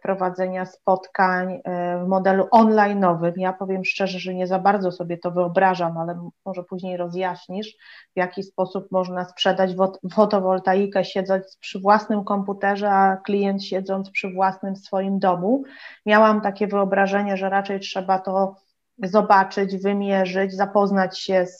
[0.02, 3.32] prowadzenia spotkań e, w modelu online'owym.
[3.36, 7.76] Ja powiem szczerze, że nie za bardzo sobie to wyobrażam, ale może później rozjaśnisz,
[8.14, 9.70] w jaki sposób można sprzedać
[10.12, 15.62] fotowoltaikę siedząc przy własnym komputerze, a klient siedząc przy własnym swoim domu.
[16.06, 18.56] Miałam takie wyobrażenie, że raczej trzeba to
[19.02, 21.58] zobaczyć, wymierzyć, zapoznać się z,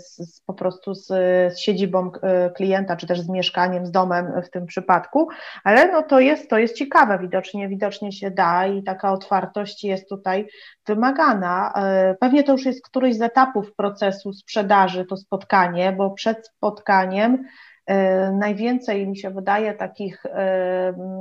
[0.00, 4.50] z, po prostu z, z, siedzibą e, klienta, czy też z mieszkaniem, z domem w
[4.50, 5.28] tym przypadku,
[5.64, 10.08] ale no to jest, to jest ciekawe, widocznie, widocznie się da i taka otwartość jest
[10.08, 10.48] tutaj
[10.86, 11.72] wymagana.
[11.76, 17.44] E, pewnie to już jest któryś z etapów procesu sprzedaży, to spotkanie, bo przed spotkaniem
[17.86, 20.22] e, najwięcej mi się wydaje takich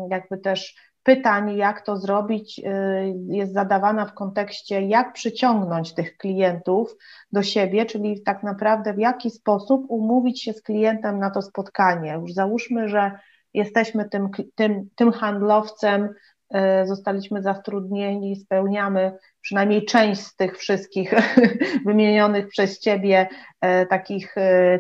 [0.10, 2.64] jakby też pytań, jak to zrobić, y,
[3.28, 6.96] jest zadawana w kontekście, jak przyciągnąć tych klientów
[7.32, 12.18] do siebie, czyli tak naprawdę w jaki sposób umówić się z klientem na to spotkanie.
[12.22, 13.12] Już załóżmy, że
[13.54, 16.10] jesteśmy tym, tym, tym handlowcem,
[16.84, 21.14] y, zostaliśmy zatrudnieni, spełniamy przynajmniej część z tych wszystkich
[21.86, 23.28] wymienionych przez Ciebie
[23.66, 24.36] y, takich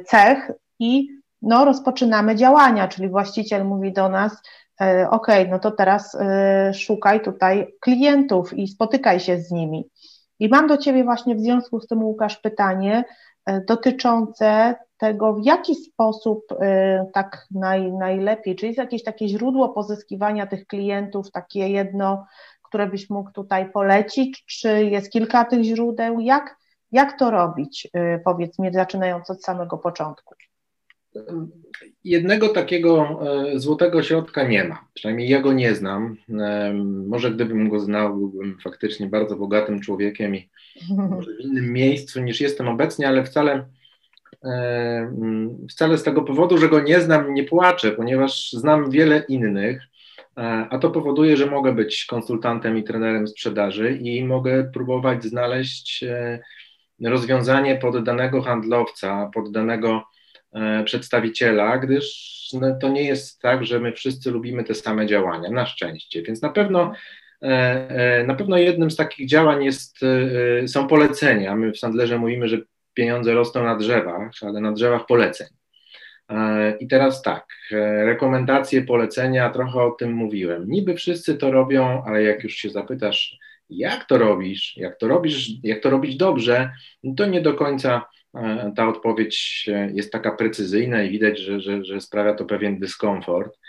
[0.05, 1.07] cech i
[1.41, 4.41] no, rozpoczynamy działania, czyli właściciel mówi do nas,
[5.09, 9.89] ok, no to teraz e, szukaj tutaj klientów i spotykaj się z nimi.
[10.39, 13.03] I mam do Ciebie właśnie w związku z tym, Łukasz, pytanie
[13.45, 16.41] e, dotyczące tego, w jaki sposób
[17.13, 22.25] tak naj, najlepiej, czy jest jakieś takie źródło pozyskiwania tych klientów, takie jedno,
[22.63, 26.57] które byś mógł tutaj polecić, czy jest kilka tych źródeł, jak,
[26.91, 27.88] jak to robić,
[28.23, 30.35] powiedz mi, zaczynając od samego początku?
[32.04, 33.19] Jednego takiego
[33.54, 34.88] e, złotego środka nie ma.
[34.93, 36.17] Przynajmniej ja go nie znam.
[36.39, 36.73] E,
[37.08, 40.49] może gdybym go znał, byłbym faktycznie bardzo bogatym człowiekiem i
[40.97, 43.65] może w innym miejscu niż jestem obecnie, ale wcale,
[44.43, 45.15] e,
[45.69, 49.82] wcale z tego powodu, że go nie znam, nie płaczę, ponieważ znam wiele innych.
[50.69, 56.06] A to powoduje, że mogę być konsultantem i trenerem sprzedaży i mogę próbować znaleźć
[57.04, 60.04] rozwiązanie pod danego handlowca, pod danego
[60.85, 65.65] przedstawiciela, gdyż no, to nie jest tak, że my wszyscy lubimy te same działania, na
[65.65, 66.21] szczęście.
[66.21, 66.93] Więc na pewno,
[67.41, 67.47] e,
[67.89, 69.99] e, na pewno jednym z takich działań jest,
[70.67, 71.55] są polecenia.
[71.55, 72.57] My w Sandlerze mówimy, że
[72.93, 75.47] pieniądze rosną na drzewach, ale na drzewach poleceń.
[76.79, 77.45] I teraz tak,
[78.05, 80.67] rekomendacje, polecenia, trochę o tym mówiłem.
[80.67, 83.37] Niby wszyscy to robią, ale jak już się zapytasz,
[83.69, 86.71] jak to robisz, jak to robisz, jak to robić dobrze,
[87.03, 88.24] no to nie do końca E,
[88.76, 93.60] ta odpowiedź e, jest taka precyzyjna i widać, że, że, że sprawia to pewien dyskomfort.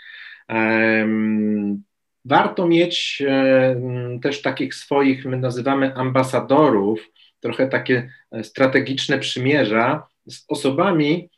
[2.25, 8.09] Warto mieć e, też takich swoich, my nazywamy ambasadorów, trochę takie
[8.43, 11.29] strategiczne przymierza z osobami,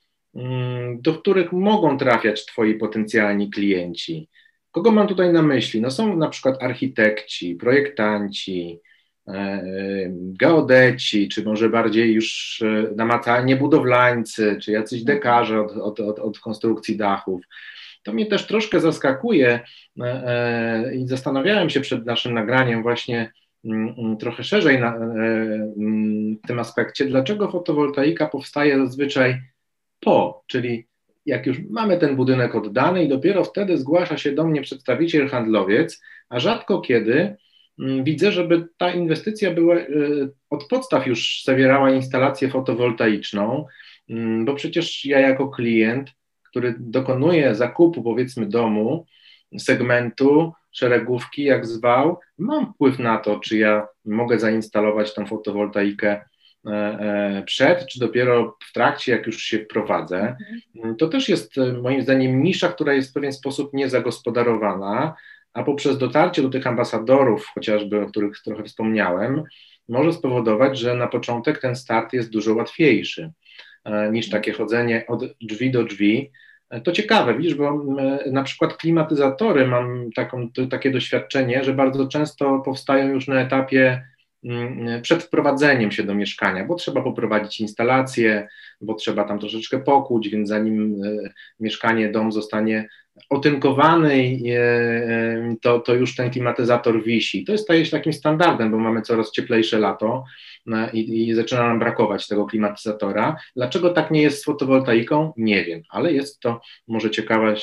[0.99, 4.29] do których mogą trafiać Twoi potencjalni klienci.
[4.71, 5.81] Kogo mam tutaj na myśli?
[5.81, 8.88] No są na przykład architekci, projektanci, E,
[10.13, 15.17] geodeci, czy może bardziej już e, namacalnie budowlańcy, czy jacyś mhm.
[15.17, 17.41] dekarze od, od, od, od konstrukcji dachów.
[18.03, 19.59] To mnie też troszkę zaskakuje
[20.01, 23.31] e, i zastanawiałem się przed naszym nagraniem właśnie
[23.65, 29.41] mm, mm, trochę szerzej na, mm, w tym aspekcie, dlaczego fotowoltaika powstaje zazwyczaj
[29.99, 30.87] po, czyli
[31.25, 36.01] jak już mamy ten budynek oddany i dopiero wtedy zgłasza się do mnie przedstawiciel handlowiec,
[36.29, 37.35] a rzadko kiedy
[38.03, 39.75] widzę, żeby ta inwestycja była
[40.49, 43.65] od podstaw już zawierała instalację fotowoltaiczną,
[44.09, 46.11] mm, bo przecież ja jako klient,
[46.43, 49.05] który dokonuje zakupu powiedzmy domu,
[49.57, 56.21] segmentu, szeregówki, jak zwał, mam wpływ na to, czy ja mogę zainstalować tą fotowoltaikę
[56.65, 60.35] e, e, przed, czy dopiero w trakcie, jak już się wprowadzę.
[60.75, 60.95] Mhm.
[60.95, 65.15] To też jest e, moim zdaniem nisza, która jest w pewien sposób niezagospodarowana,
[65.53, 69.43] a poprzez dotarcie do tych ambasadorów, chociażby o których trochę wspomniałem,
[69.89, 73.31] może spowodować, że na początek ten start jest dużo łatwiejszy
[74.11, 76.31] niż takie chodzenie od drzwi do drzwi,
[76.83, 77.85] to ciekawe, widzisz, bo
[78.31, 84.03] na przykład klimatyzatory, mam taką, takie doświadczenie, że bardzo często powstają już na etapie
[85.01, 88.47] przed wprowadzeniem się do mieszkania, bo trzeba poprowadzić instalację,
[88.81, 92.89] bo trzeba tam troszeczkę pokuć, więc zanim e, mieszkanie, dom zostanie
[93.29, 97.45] otynkowany, e, to, to już ten klimatyzator wisi.
[97.45, 100.23] To jest staje się takim standardem, bo mamy coraz cieplejsze lato
[100.67, 103.37] e, i, i zaczyna nam brakować tego klimatyzatora.
[103.55, 105.33] Dlaczego tak nie jest z fotowoltaiką?
[105.37, 107.55] Nie wiem, ale jest to może ciekawe,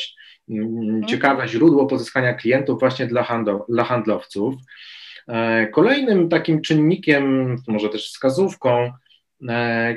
[0.50, 1.04] mhm.
[1.06, 4.54] ciekawe źródło pozyskania klientów właśnie dla, dla handlowców.
[5.28, 8.92] E, kolejnym takim czynnikiem, może też wskazówką,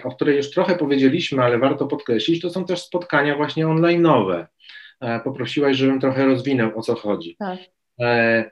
[0.04, 4.46] o której już trochę powiedzieliśmy, ale warto podkreślić, to są też spotkania właśnie online'owe.
[5.02, 7.36] E, poprosiłaś, żebym trochę rozwinął, o co chodzi.
[7.40, 7.60] Tak.
[8.02, 8.52] E,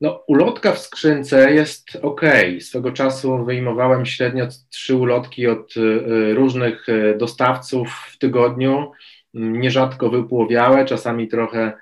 [0.00, 2.20] no, ulotka w skrzynce jest ok.
[2.60, 6.86] Swego czasu wyjmowałem średnio trzy ulotki od e, różnych
[7.18, 8.92] dostawców w tygodniu,
[9.34, 11.72] nierzadko wypłowiałe, czasami trochę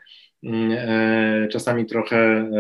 [1.51, 2.51] czasami trochę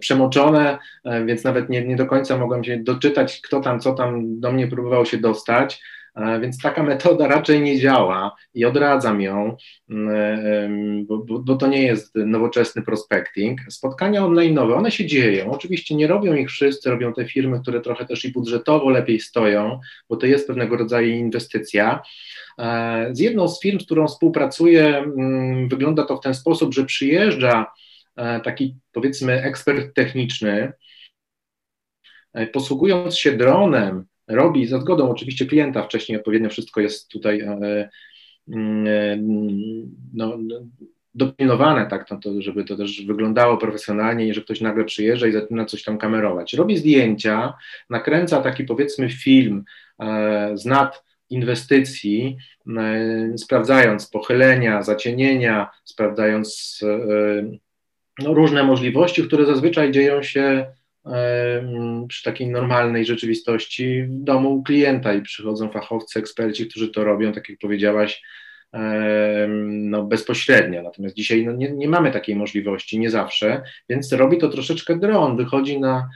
[0.00, 0.78] przemoczone,
[1.26, 4.66] więc nawet nie, nie do końca mogłem się doczytać, kto tam, co tam do mnie
[4.66, 5.82] próbował się dostać.
[6.14, 9.56] E, więc taka metoda raczej nie działa i odradzam ją,
[9.90, 13.60] mm, bo, bo, bo, to nie jest nowoczesny prospecting.
[13.68, 15.50] Spotkania online'owe, one się dzieją.
[15.50, 19.80] Oczywiście nie robią ich wszyscy, robią te firmy, które trochę też i budżetowo lepiej stoją,
[20.08, 22.02] bo to jest pewnego rodzaju inwestycja.
[22.58, 26.84] E, z jedną z firm, z którą współpracuję, mm, wygląda to w ten sposób, że
[26.84, 27.66] przyjeżdża
[28.16, 30.72] e, taki powiedzmy ekspert techniczny,
[32.52, 37.88] posługując się dronem, robi za zgodą oczywiście klienta, wcześniej odpowiednio wszystko jest tutaj e,
[38.52, 39.18] e,
[40.14, 40.38] no,
[41.14, 45.32] dopilnowane, tak, no to, żeby to też wyglądało profesjonalnie i że ktoś nagle przyjeżdża i
[45.32, 46.54] zaczyna coś tam kamerować.
[46.54, 47.54] Robi zdjęcia,
[47.90, 49.64] nakręca taki powiedzmy film
[50.00, 52.36] e, z nad inwestycji,
[53.36, 56.80] sprawdzając pochylenia, zacienienia, sprawdzając
[58.22, 60.66] no, różne możliwości, które zazwyczaj dzieją się
[62.08, 67.48] przy takiej normalnej rzeczywistości w domu klienta i przychodzą fachowcy, eksperci, którzy to robią, tak
[67.48, 68.22] jak powiedziałaś,
[69.66, 70.82] no, bezpośrednio.
[70.82, 75.36] Natomiast dzisiaj no, nie, nie mamy takiej możliwości, nie zawsze, więc robi to troszeczkę dron,
[75.36, 76.08] wychodzi na,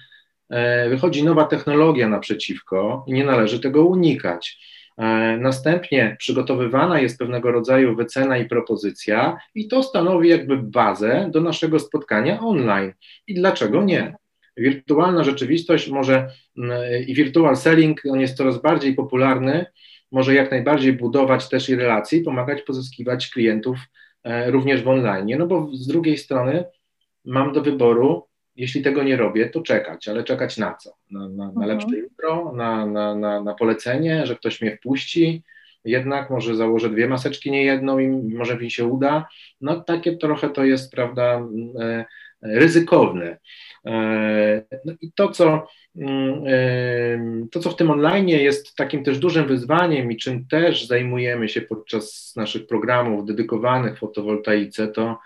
[0.51, 4.59] e, wychodzi nowa technologia naprzeciwko i nie należy tego unikać.
[4.99, 11.41] E, następnie przygotowywana jest pewnego rodzaju wycena i propozycja, i to stanowi jakby bazę do
[11.41, 12.93] naszego spotkania online.
[13.27, 14.15] I dlaczego nie?
[14.59, 19.67] Wirtualna rzeczywistość może mm, i virtual selling, on jest coraz bardziej popularny,
[20.13, 23.79] może jak najbardziej budować też i relacje pomagać pozyskiwać klientów
[24.25, 25.39] e, również w online.
[25.39, 26.65] No bo z drugiej strony
[27.25, 30.91] mam do wyboru, jeśli tego nie robię, to czekać, ale czekać na co?
[31.11, 31.69] Na, na, na mhm.
[31.69, 35.43] lepsze jutro, na, na, na, na polecenie, że ktoś mnie wpuści,
[35.85, 39.29] jednak może założę dwie maseczki, nie jedną i może mi się uda.
[39.61, 41.49] No takie trochę to jest, prawda,
[41.81, 42.05] e,
[42.43, 43.39] ryzykowne.
[43.87, 49.19] E, no i to co, mm, e, to, co w tym online jest takim też
[49.19, 55.19] dużym wyzwaniem i czym też zajmujemy się podczas naszych programów dedykowanych fotowoltaice, to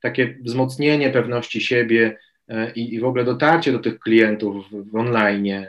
[0.00, 5.66] takie wzmocnienie pewności siebie e, i, i w ogóle dotarcie do tych klientów w, online,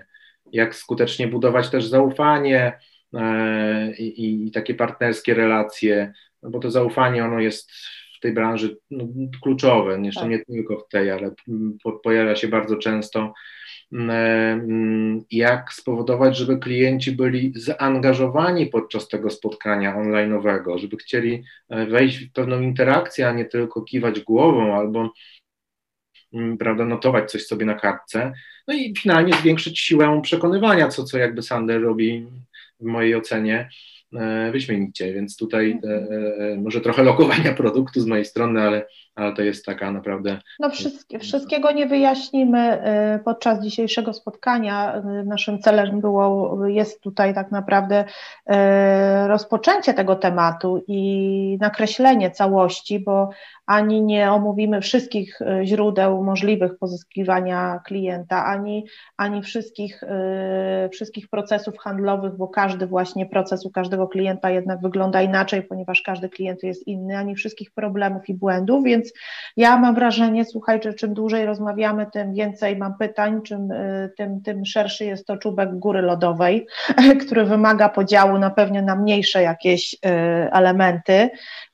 [0.51, 2.79] jak skutecznie budować też zaufanie
[3.97, 7.71] i, i takie partnerskie relacje, no bo to zaufanie ono jest
[8.17, 9.07] w tej branży no,
[9.43, 10.29] kluczowe, jeszcze tak.
[10.29, 11.31] nie tylko w tej, ale
[11.83, 13.33] po, pojawia się bardzo często.
[13.91, 21.85] Mm, mm, jak spowodować, żeby klienci byli zaangażowani podczas tego spotkania online'owego, żeby chcieli e,
[21.85, 25.13] wejść w pewną interakcję, a nie tylko kiwać głową albo
[26.33, 28.33] mm, prawda, notować coś sobie na kartce.
[28.67, 32.27] No i finalnie zwiększyć siłę przekonywania, co, co jakby Sander robi
[32.79, 33.69] w mojej ocenie
[34.51, 38.87] wyśmienicie, więc tutaj e, e, może trochę lokowania produktu z mojej strony, ale,
[39.17, 40.39] ale to jest taka naprawdę.
[40.59, 42.81] No wszystkie, wszystkiego nie wyjaśnimy
[43.15, 44.97] y, podczas dzisiejszego spotkania.
[44.97, 48.53] Y, naszym celem było, jest tutaj tak naprawdę y,
[49.27, 53.29] rozpoczęcie tego tematu i nakreślenie całości, bo
[53.65, 58.85] ani nie omówimy wszystkich źródeł możliwych pozyskiwania klienta, ani,
[59.17, 60.01] ani wszystkich,
[60.91, 66.29] wszystkich procesów handlowych, bo każdy właśnie proces u każdego klienta jednak wygląda inaczej, ponieważ każdy
[66.29, 69.13] klient jest inny, ani wszystkich problemów i błędów, więc więc
[69.57, 74.41] ja mam wrażenie, słuchaj, że czym dłużej rozmawiamy, tym więcej mam pytań, czym, y, tym,
[74.41, 76.67] tym szerszy jest to czubek góry lodowej,
[77.25, 79.97] który wymaga podziału na pewno na mniejsze jakieś y,
[80.51, 81.29] elementy.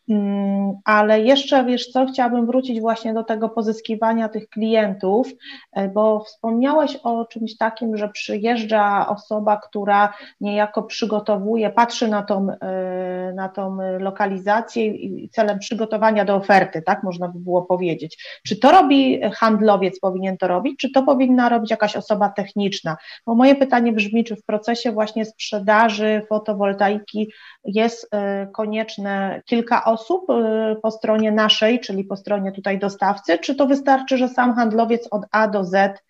[0.10, 5.28] Mm, ale jeszcze, wiesz co, chciałabym wrócić właśnie do tego pozyskiwania tych klientów,
[5.74, 12.48] e, bo wspomniałeś o czymś takim, że przyjeżdża osoba, która niejako przygotowuje, patrzy na tą,
[12.62, 18.42] e, na tą lokalizację i celem przygotowania do oferty, tak można by było powiedzieć.
[18.48, 22.98] Czy to robi handlowiec, powinien to robić, czy to powinna robić jakaś osoba techniczna?
[23.26, 27.32] Bo moje pytanie brzmi, czy w procesie właśnie sprzedaży fotowoltaiki
[27.66, 29.93] jest e, konieczne kilka osób
[30.30, 35.08] e, po stronie naszej, czyli po stronie tutaj dostawcy, czy to wystarczy, że sam handlowiec
[35.12, 36.04] od A do Z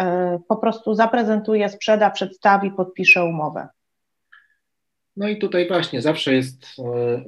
[0.00, 3.68] e, po prostu zaprezentuje, sprzeda, przedstawi, podpisze umowę?
[5.16, 6.66] No i tutaj właśnie zawsze jest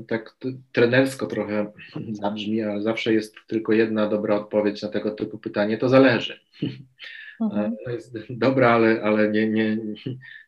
[0.08, 0.36] tak
[0.72, 1.72] trenersko trochę
[2.22, 6.40] zabrzmi, ale zawsze jest tylko jedna dobra odpowiedź na tego typu pytanie, to zależy.
[7.40, 7.76] Mhm.
[7.84, 9.78] To jest dobra, ale, ale nie, nie,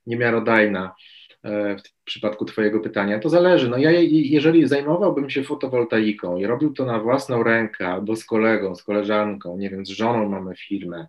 [0.06, 0.84] niemiarodajna.
[0.86, 3.68] E, w przypadku Twojego pytania, to zależy.
[3.68, 8.74] No ja, jeżeli zajmowałbym się fotowoltaiką i robił to na własną rękę, albo z kolegą,
[8.74, 11.06] z koleżanką, nie wiem, z żoną mamy firmę,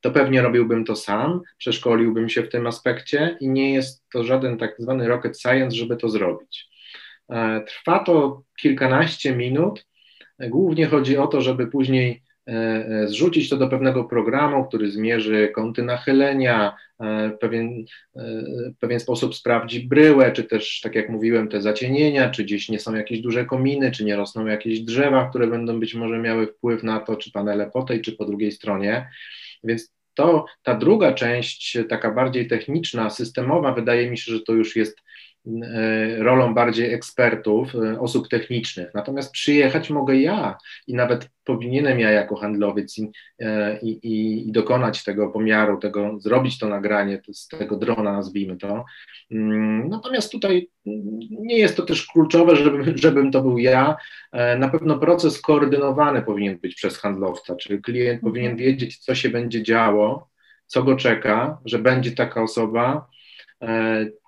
[0.00, 4.58] to pewnie robiłbym to sam, przeszkoliłbym się w tym aspekcie i nie jest to żaden
[4.58, 6.68] tak zwany rocket science, żeby to zrobić.
[7.30, 9.86] E, trwa to kilkanaście minut.
[10.40, 12.31] Głównie chodzi o to, żeby później E, e,
[13.06, 17.84] zrzucić to do pewnego programu, który zmierzy kąty nachylenia, e, pewien,
[18.80, 22.94] pewien sposób sprawdzi bryłę, czy też, tak jak mówiłem, te zacienienia, czy gdzieś nie są
[22.94, 27.00] jakieś duże kominy, czy nie rosną jakieś drzewa, które będą być może miały wpływ na
[27.00, 29.08] to, czy panele po tej, czy po drugiej stronie.
[29.64, 34.76] Więc to ta druga część, taka bardziej techniczna, systemowa, wydaje mi się, że to już
[34.76, 35.31] jest E,
[36.18, 38.94] rolą bardziej ekspertów, e, osób technicznych.
[38.94, 45.04] Natomiast przyjechać mogę ja i nawet powinienem ja jako handlowiec i, e, i, i dokonać
[45.04, 48.84] tego pomiaru, tego, zrobić to nagranie z tego drona, nazwijmy to.
[49.30, 50.68] Mm, natomiast tutaj
[51.30, 53.96] nie jest to też kluczowe, żeby, żebym to był ja.
[54.58, 58.32] Na pewno proces koordynowany powinien być przez handlowca, czyli klient mhm.
[58.32, 60.28] powinien wiedzieć, co się będzie działo,
[60.66, 63.21] co go czeka, że będzie taka osoba, E,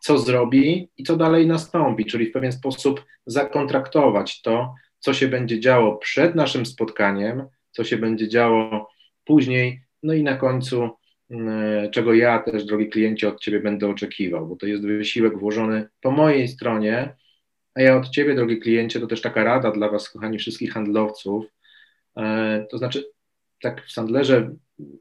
[0.02, 5.60] co zrobi i co dalej nastąpi, czyli w pewien sposób zakontraktować to, co się będzie
[5.60, 8.90] działo przed naszym spotkaniem, co się będzie działo
[9.24, 10.90] później, no i na końcu,
[11.90, 16.10] czego ja też, drogi klienci, od Ciebie będę oczekiwał, bo to jest wysiłek włożony po
[16.10, 17.16] mojej stronie,
[17.74, 21.44] a ja od Ciebie, drogi kliencie, to też taka rada dla Was, kochani wszystkich handlowców,
[22.16, 23.04] e, to znaczy
[23.62, 24.50] tak w Sandlerze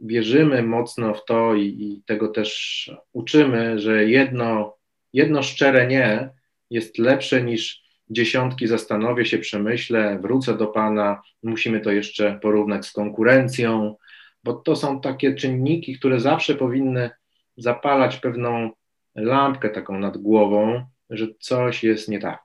[0.02, 4.78] wierzymy mocno w to i, i, tego też uczymy, że jedno,
[5.14, 6.30] jedno szczere nie
[6.70, 12.92] jest lepsze niż dziesiątki zastanowię się, przemyślę, wrócę do Pana, musimy to jeszcze porównać z
[12.92, 13.96] konkurencją,
[14.44, 17.10] bo to są takie czynniki, które zawsze powinny
[17.58, 18.72] zapalać pewną
[19.16, 22.44] lampkę taką nad głową, że coś jest nie tak.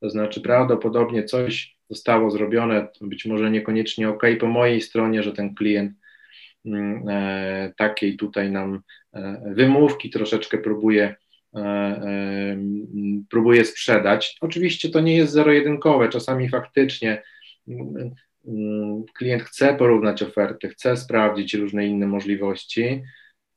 [0.00, 5.54] To znaczy prawdopodobnie coś zostało zrobione, być może niekoniecznie ok po mojej stronie, że ten
[5.54, 5.92] klient
[7.76, 8.80] takiej tutaj nam
[9.14, 11.16] e, wymówki troszeczkę próbuje,
[11.56, 12.58] e,
[13.30, 14.36] próbuje sprzedać.
[14.40, 17.22] Oczywiście to nie jest zero-jedynkowe, czasami faktycznie
[17.68, 18.10] mm,
[18.46, 23.02] mm, klient chce porównać oferty, chce sprawdzić różne inne możliwości,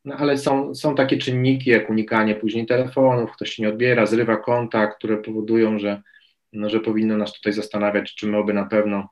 [0.06, 4.98] no ale są, są takie czynniki jak unikanie później telefonów, ktoś nie odbiera, zrywa kontakt,
[4.98, 6.02] które powodują, że
[6.54, 9.10] no, że powinno nas tutaj zastanawiać, czy my oby na pewno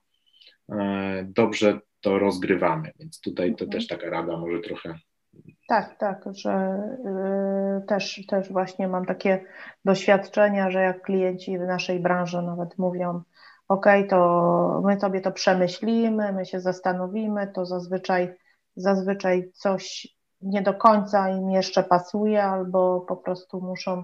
[0.71, 2.91] e, dobrze to rozgrywamy.
[2.99, 3.71] Więc tutaj to mhm.
[3.71, 4.95] też taka rada może trochę.
[5.67, 6.83] Tak, tak, że
[7.83, 9.45] y, też, też właśnie mam takie
[9.85, 13.21] doświadczenia, że jak klienci w naszej branży nawet mówią,
[13.67, 18.33] OK, to my sobie to przemyślimy, my się zastanowimy, to zazwyczaj,
[18.75, 20.07] zazwyczaj coś
[20.41, 24.03] nie do końca im jeszcze pasuje, albo po prostu muszą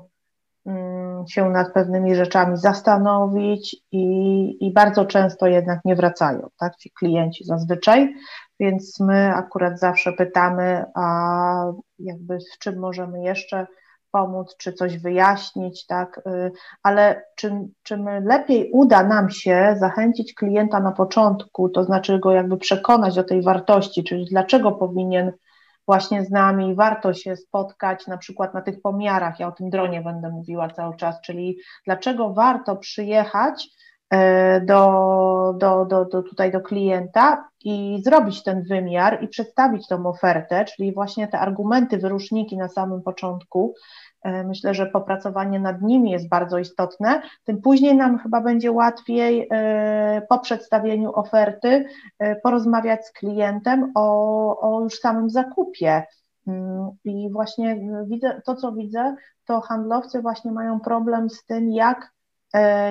[1.29, 7.45] się nad pewnymi rzeczami zastanowić i, i bardzo często jednak nie wracają, tak, ci klienci
[7.45, 8.13] zazwyczaj,
[8.59, 11.65] więc my akurat zawsze pytamy, a
[11.99, 13.67] jakby w czym możemy jeszcze
[14.11, 16.51] pomóc, czy coś wyjaśnić, tak, y,
[16.83, 22.57] ale czym, czym lepiej uda nam się zachęcić klienta na początku, to znaczy go jakby
[22.57, 25.31] przekonać do tej wartości, czyli dlaczego powinien
[25.87, 30.01] właśnie z nami, warto się spotkać na przykład na tych pomiarach, ja o tym dronie
[30.01, 33.69] będę mówiła cały czas, czyli dlaczego warto przyjechać
[34.09, 40.05] e, do, do, do, do tutaj do klienta i zrobić ten wymiar i przedstawić tą
[40.05, 43.73] ofertę, czyli właśnie te argumenty, wyróżniki na samym początku,
[44.25, 47.21] myślę, że popracowanie nad nimi jest bardzo istotne.
[47.43, 51.85] Tym później nam chyba będzie łatwiej e, po przedstawieniu oferty
[52.19, 56.03] e, porozmawiać z klientem o, o już samym zakupie.
[56.47, 59.15] Mm, I właśnie widzę, to, co widzę,
[59.45, 62.15] to handlowcy właśnie mają problem z tym, jak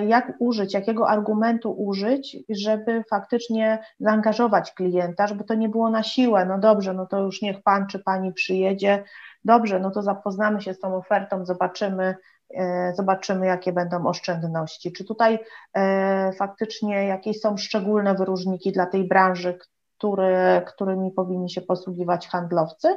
[0.06, 6.46] jak użyć, jakiego argumentu użyć, żeby faktycznie zaangażować klienta, żeby to nie było na siłę,
[6.46, 9.04] no dobrze, no to już niech pan czy pani przyjedzie,
[9.44, 12.14] dobrze, no to zapoznamy się z tą ofertą, zobaczymy,
[12.54, 14.92] e, zobaczymy, jakie będą oszczędności.
[14.92, 15.38] Czy tutaj
[15.74, 19.58] e, faktycznie jakieś są szczególne wyróżniki dla tej branży,
[19.98, 22.88] który, którymi powinni się posługiwać handlowcy?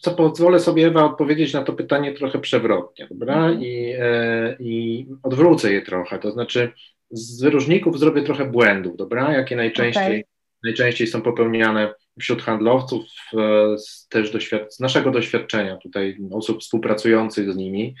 [0.00, 3.34] Co pozwolę sobie, Ewa, odpowiedzieć na to pytanie trochę przewrotnie, dobra?
[3.34, 3.62] Mhm.
[3.62, 6.18] I, e, I odwrócę je trochę.
[6.18, 6.72] To znaczy,
[7.10, 9.32] z wyróżników zrobię trochę błędów, dobra?
[9.32, 10.35] Jakie najczęściej, okay.
[10.62, 13.04] Najczęściej są popełniane wśród handlowców
[13.34, 17.94] e, z, też doświad- z naszego doświadczenia, tutaj osób współpracujących z nimi.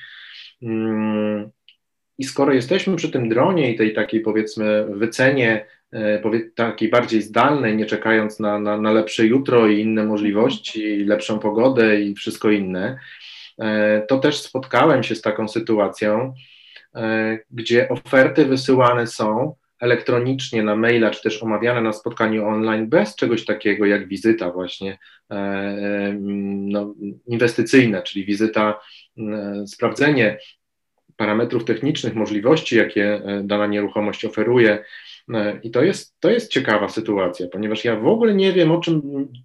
[0.62, 1.50] Mm,
[2.18, 6.22] I skoro jesteśmy przy tym dronie i tej takiej powiedzmy wycenie e,
[6.54, 12.00] takiej bardziej zdalnej, nie czekając na, na, na lepsze jutro i inne możliwości, lepszą pogodę
[12.00, 12.98] i wszystko inne,
[13.58, 16.34] e, to też spotkałem się z taką sytuacją,
[17.50, 23.44] gdzie oferty wysyłane są elektronicznie na maila, czy też omawiane na spotkaniu online bez czegoś
[23.44, 24.98] takiego jak wizyta właśnie
[25.30, 26.94] e, e, no,
[27.26, 28.80] inwestycyjna, czyli wizyta,
[29.18, 30.38] e, sprawdzenie
[31.16, 34.84] parametrów technicznych, możliwości, jakie dana nieruchomość oferuje.
[35.62, 39.02] I to jest, to jest ciekawa sytuacja, ponieważ ja w ogóle nie wiem, o czym,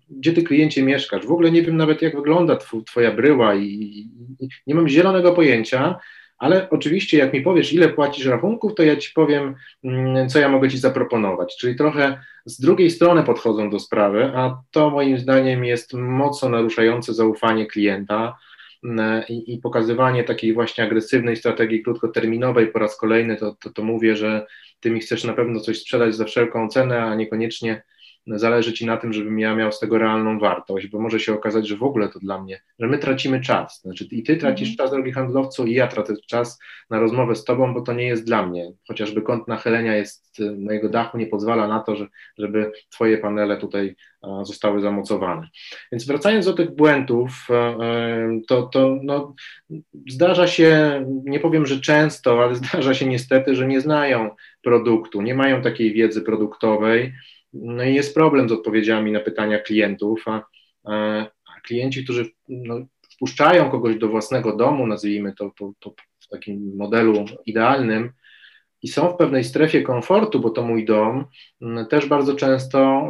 [0.10, 3.64] gdzie ty kliencie mieszkasz, w ogóle nie wiem nawet, jak wygląda twoja bryła i,
[4.40, 6.00] i nie mam zielonego pojęcia,
[6.42, 10.50] ale oczywiście jak mi powiesz, ile płacisz rachunków, to ja ci powiem, mm, co ja
[10.50, 11.58] mogę ci zaproponować.
[11.58, 17.14] Czyli trochę z drugiej strony podchodzą do sprawy, a to moim zdaniem jest mocno naruszające
[17.14, 18.38] zaufanie klienta.
[18.84, 23.84] Mm, I, i, pokazywanie takiej właśnie agresywnej strategii krótkoterminowej po raz kolejny, to, to, to
[23.84, 24.48] mówię, że
[24.80, 27.84] ty mi chcesz na pewno coś sprzedać za wszelką cenę, a niekoniecznie
[28.28, 31.68] zależy ci na tym, żebym ja miał z tego realną wartość, bo może się okazać,
[31.68, 33.82] że w ogóle to dla mnie, że my tracimy czas.
[33.82, 34.78] Znaczy i ty tracisz mm.
[34.78, 36.60] czas, drogi handlowcu, i ja tracę czas
[36.90, 38.72] na rozmowę z tobą, bo to nie jest dla mnie.
[38.88, 42.08] Chociażby kąt nachylenia jest y, na jego dachu, nie pozwala na to, że,
[42.38, 43.96] żeby twoje panele tutaj
[44.44, 45.48] zostały zamocowane.
[45.92, 47.48] Więc wracając do tych błędów,
[48.48, 49.36] to, to no,
[50.10, 54.30] zdarza się, nie powiem, że często, ale zdarza się niestety, że nie znają
[54.64, 57.14] produktu, nie mają takiej wiedzy produktowej,
[57.54, 60.42] no i jest problem z odpowiedziami na pytania klientów, a,
[60.86, 62.86] a klienci, którzy no,
[63.16, 68.12] wpuszczają kogoś do własnego domu, nazwijmy to, to, to w takim modelu idealnym,
[68.84, 71.26] i są w pewnej strefie komfortu, bo to mój dom,
[71.90, 73.10] też bardzo często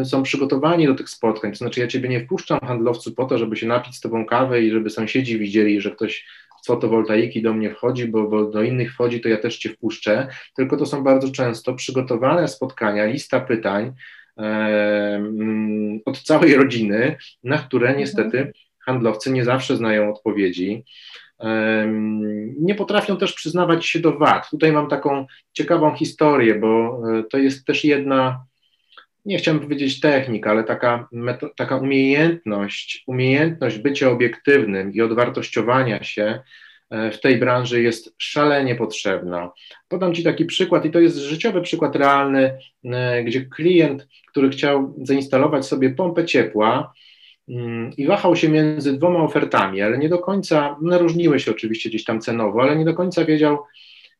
[0.00, 1.52] y, są przygotowani do tych spotkań.
[1.52, 4.62] To znaczy, ja ciebie nie wpuszczam handlowcu po to, żeby się napić z tobą kawę
[4.62, 6.26] i żeby sąsiedzi widzieli, że ktoś
[6.66, 10.76] fotowoltaiki do mnie wchodzi, bo, bo do innych wchodzi, to ja też cię wpuszczę, tylko
[10.76, 13.92] to są bardzo często przygotowane spotkania, lista pytań
[14.38, 15.24] e,
[16.04, 18.00] od całej rodziny, na które mhm.
[18.00, 18.52] niestety
[18.84, 20.84] handlowcy nie zawsze znają odpowiedzi.
[22.60, 24.50] Nie potrafią też przyznawać się do wad.
[24.50, 28.44] Tutaj mam taką ciekawą historię, bo e, to jest też jedna,
[29.24, 31.08] nie chciałem powiedzieć technika, ale taka,
[31.56, 36.40] taka umiejętność, umiejętność bycia obiektywnym i odwartościowania się
[36.90, 39.52] e, w tej branży jest szalenie potrzebna.
[39.88, 44.94] Podam Ci taki przykład, i to jest życiowy przykład realny, e, gdzie klient, który chciał
[45.02, 46.92] zainstalować sobie pompę ciepła,
[47.48, 51.88] mm, i wahał się między dwoma ofertami, ale nie do końca, one różniły się oczywiście
[51.88, 53.58] gdzieś tam cenowo, ale nie do końca wiedział,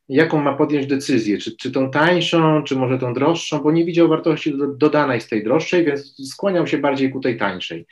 [0.08, 4.08] jaką ma podjąć decyzję, czy, czy tą tańszą, czy może tą droższą, bo nie widział
[4.08, 7.86] wartości dodanej z tej droższej, więc skłaniał się bardziej ku tej tańszej.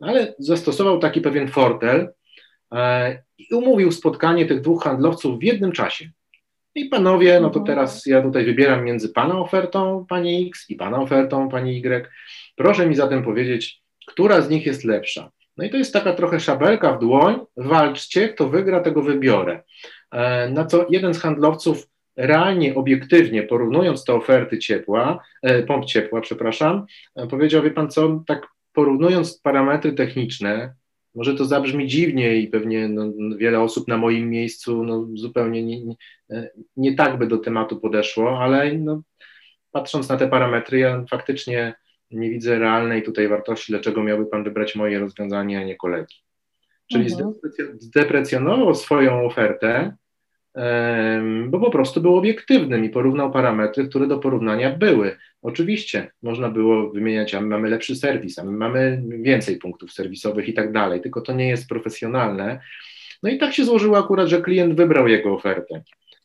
[0.00, 2.12] Ale zastosował taki pewien fortel
[2.72, 6.10] e, i umówił spotkanie tych dwóch handlowców w jednym czasie.
[6.74, 7.66] I panowie, no to mhm.
[7.66, 12.08] teraz ja tutaj wybieram między pana ofertą, pani X, i pana ofertą, pani Y.
[12.56, 15.30] Proszę mi zatem powiedzieć, która z nich jest lepsza.
[15.56, 19.62] No i to jest taka trochę szabelka w dłoń, walczcie, kto wygra, tego wybiorę.
[20.14, 26.20] E, na co jeden z handlowców realnie, obiektywnie, porównując te oferty ciepła, e, pomp ciepła,
[26.20, 26.86] przepraszam,
[27.16, 30.74] e, powiedział, wie pan co, tak porównując parametry techniczne,
[31.14, 35.84] może to zabrzmi dziwnie i pewnie no, wiele osób na moim miejscu no, zupełnie nie,
[35.84, 35.94] nie,
[36.76, 39.02] nie, tak by do tematu podeszło, ale no,
[39.72, 41.74] patrząc na te parametry, ja faktycznie
[42.10, 46.16] nie widzę realnej tutaj wartości, dlaczego miałby Pan wybrać moje rozwiązanie, a nie kolegi.
[46.92, 47.32] Czyli mhm.
[47.78, 49.96] zdeprecjonował swoją ofertę,
[51.46, 55.16] bo po prostu był obiektywnym i porównał parametry, które do porównania były.
[55.42, 60.48] Oczywiście można było wymieniać, a my mamy lepszy serwis, a my mamy więcej punktów serwisowych
[60.48, 62.60] i tak dalej, tylko to nie jest profesjonalne.
[63.22, 65.82] No i tak się złożyło akurat, że klient wybrał jego ofertę.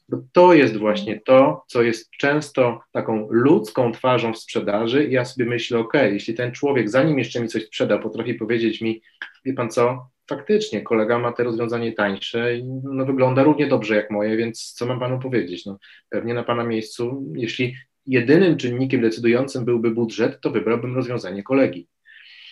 [0.10, 5.06] Bo to jest właśnie to, co jest często taką ludzką twarzą w sprzedaży.
[5.06, 8.82] I ja sobie myślę, ok, jeśli ten człowiek, zanim jeszcze mi coś sprzedał, potrafi powiedzieć
[8.82, 9.02] mi,
[9.46, 14.12] wie pan co, faktycznie kolega ma te rozwiązanie tańsze i no, wygląda równie dobrze jak
[14.12, 15.66] moje, więc co mam panu powiedzieć?
[15.66, 17.76] No, pewnie na pana miejscu, jeśli
[18.06, 21.88] jedynym czynnikiem decydującym byłby budżet, to wybrałbym rozwiązanie kolegi.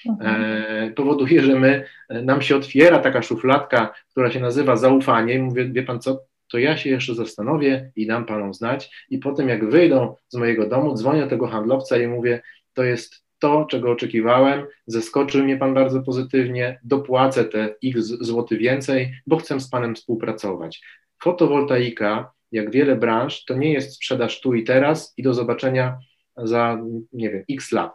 [0.10, 0.44] Mhm.
[0.44, 5.70] E, powoduje, że my, nam się otwiera taka szufladka, która się nazywa zaufanie i mówię,
[5.72, 9.70] wie pan co, to ja się jeszcze zastanowię i dam panom znać i potem jak
[9.70, 12.42] wyjdą z mojego domu, dzwonię do tego handlowca i mówię,
[12.74, 19.14] to jest to, czego oczekiwałem, zaskoczył mnie Pan bardzo pozytywnie, dopłacę te x złoty więcej,
[19.28, 20.82] bo chcę z Panem współpracować.
[21.24, 25.98] Fotowoltaika, jak wiele branż, to nie jest sprzedaż tu i teraz i do zobaczenia
[26.38, 26.82] za,
[27.14, 27.94] nie wiem, x lat.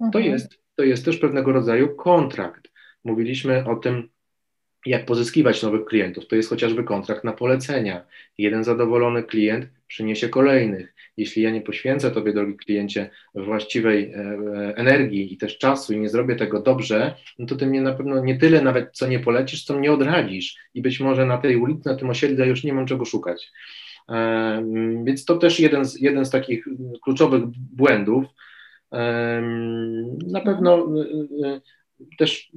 [0.00, 0.12] Mhm.
[0.12, 2.68] To, jest, to jest też pewnego rodzaju kontrakt.
[3.04, 4.08] Mówiliśmy o tym
[4.86, 6.26] jak pozyskiwać nowych klientów.
[6.26, 8.04] To jest chociażby kontrakt na polecenia.
[8.38, 10.94] Jeden zadowolony klient przyniesie kolejnych.
[11.16, 14.18] Jeśli ja nie poświęcę Tobie, drogi kliencie, właściwej e,
[14.76, 18.24] energii i też czasu i nie zrobię tego dobrze, no to Ty mnie na pewno
[18.24, 20.56] nie tyle nawet, co nie polecisz, co mnie odradzisz.
[20.74, 23.52] I być może na tej ulicy, na tym osiedlu już nie mam czego szukać.
[24.08, 24.64] E,
[25.04, 26.64] więc to też jeden z, jeden z takich
[27.02, 27.42] kluczowych
[27.76, 28.24] błędów.
[28.92, 29.42] E,
[30.26, 30.88] na pewno
[32.18, 32.52] też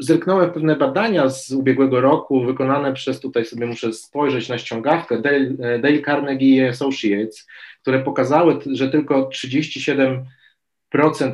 [0.00, 5.50] zerknąłem pewne badania z ubiegłego roku, wykonane przez, tutaj sobie muszę spojrzeć na ściągawkę, Dale,
[5.80, 7.46] Dale Carnegie Associates,
[7.82, 10.20] które pokazały, że tylko 37%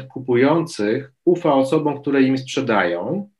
[0.08, 3.30] kupujących ufa osobom, które im sprzedają,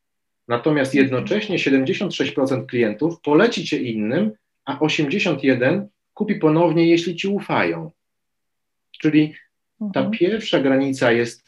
[0.49, 4.33] natomiast jednocześnie 76% klientów poleci cię innym,
[4.65, 7.91] a 81% kupi ponownie, jeśli ci ufają.
[9.01, 9.35] Czyli
[9.79, 10.11] ta mhm.
[10.11, 11.44] pierwsza granica jest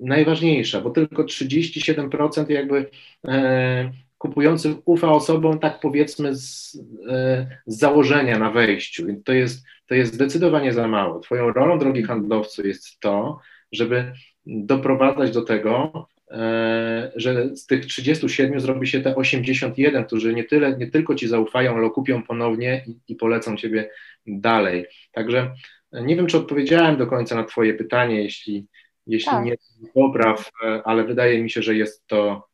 [0.00, 2.90] najważniejsza, bo tylko 37% jakby
[3.28, 6.78] e, kupujących ufa osobom, tak powiedzmy, z,
[7.08, 9.06] e, z założenia na wejściu.
[9.24, 11.20] to jest, to jest zdecydowanie za mało.
[11.20, 13.40] Twoją rolą, drogi handlowcu, jest to,
[13.72, 14.12] żeby
[14.46, 20.76] doprowadzać do tego, e, że z tych 37 zrobi się te 81, którzy nie, tyle,
[20.76, 23.90] nie tylko ci zaufają, ale kupią ponownie i, i polecą ciebie
[24.26, 24.86] dalej.
[25.12, 25.54] Także
[25.92, 28.22] nie wiem, czy odpowiedziałem do końca na Twoje pytanie.
[28.22, 28.66] Jeśli,
[29.08, 29.44] jeśli tak.
[29.44, 29.56] nie
[29.94, 32.48] popraw, e, ale wydaje mi się, że jest to,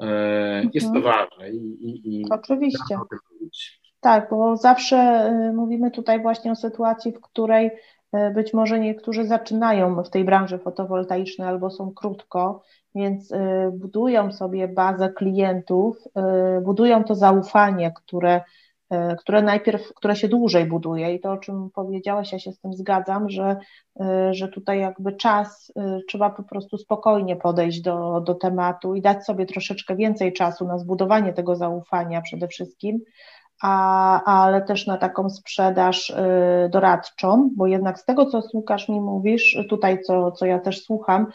[0.00, 0.70] mhm.
[0.74, 1.14] jest to mhm.
[1.14, 1.50] ważne.
[1.50, 2.98] I, i, i Oczywiście.
[4.00, 7.70] Tak, bo zawsze e, mówimy tutaj właśnie o sytuacji, w której
[8.34, 12.62] być może niektórzy zaczynają w tej branży fotowoltaicznej albo są krótko,
[12.94, 13.32] więc
[13.72, 15.96] budują sobie bazę klientów,
[16.62, 18.44] budują to zaufanie, które E,
[19.18, 21.14] które najpierw, które się dłużej buduje.
[21.14, 23.56] I to, o czym powiedziałaś, ja się z tym zgadzam, że,
[24.00, 29.02] e, że tutaj jakby czas, e, trzeba po prostu spokojnie podejść do, do tematu i
[29.02, 32.98] dać sobie troszeczkę więcej czasu na zbudowanie tego zaufania przede wszystkim,
[33.62, 36.12] a, ale też na taką sprzedaż
[36.70, 41.26] doradczą, bo jednak z tego, co Łukasz mi mówisz, tutaj co, co ja też słucham,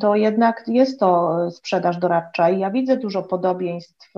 [0.00, 4.12] to jednak jest to sprzedaż doradcza i ja widzę dużo podobieństw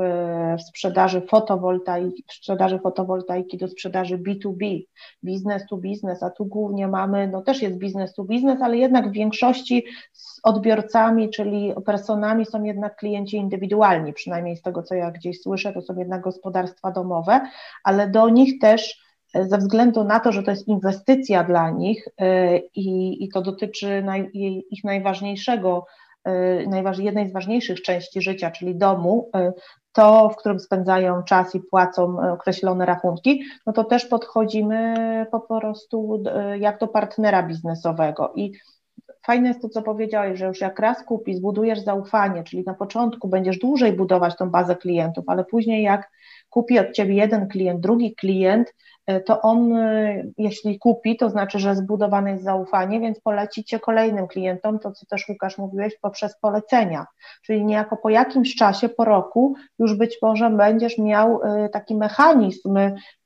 [0.59, 4.83] w sprzedaży fotowoltaiki, w sprzedaży fotowoltaiki do sprzedaży B2B,
[5.23, 9.09] business to business, a tu głównie mamy, no też jest business to business, ale jednak
[9.09, 15.11] w większości z odbiorcami, czyli personami są jednak klienci indywidualni, przynajmniej z tego, co ja
[15.11, 17.41] gdzieś słyszę, to są jednak gospodarstwa domowe,
[17.85, 19.04] ale do nich też
[19.41, 24.03] ze względu na to, że to jest inwestycja dla nich y, i, i to dotyczy
[24.03, 24.31] naj,
[24.71, 25.87] ich najważniejszego,
[26.29, 29.53] y, jednej z ważniejszych części życia, czyli domu, y,
[29.93, 34.95] to, w którym spędzają czas i płacą określone rachunki, no to też podchodzimy
[35.31, 36.23] po prostu
[36.61, 38.33] jak do partnera biznesowego.
[38.35, 38.53] I
[39.27, 43.29] fajne jest to, co powiedziałeś, że już jak raz kupisz, zbudujesz zaufanie, czyli na początku
[43.29, 46.11] będziesz dłużej budować tą bazę klientów, ale później jak
[46.51, 48.75] kupi od ciebie jeden klient, drugi klient,
[49.25, 54.79] to on, e, jeśli kupi, to znaczy, że zbudowane jest zaufanie, więc polecicie kolejnym klientom,
[54.79, 57.07] to co też Łukasz mówiłeś, poprzez polecenia.
[57.43, 62.77] Czyli niejako po jakimś czasie, po roku, już być może będziesz miał e, taki mechanizm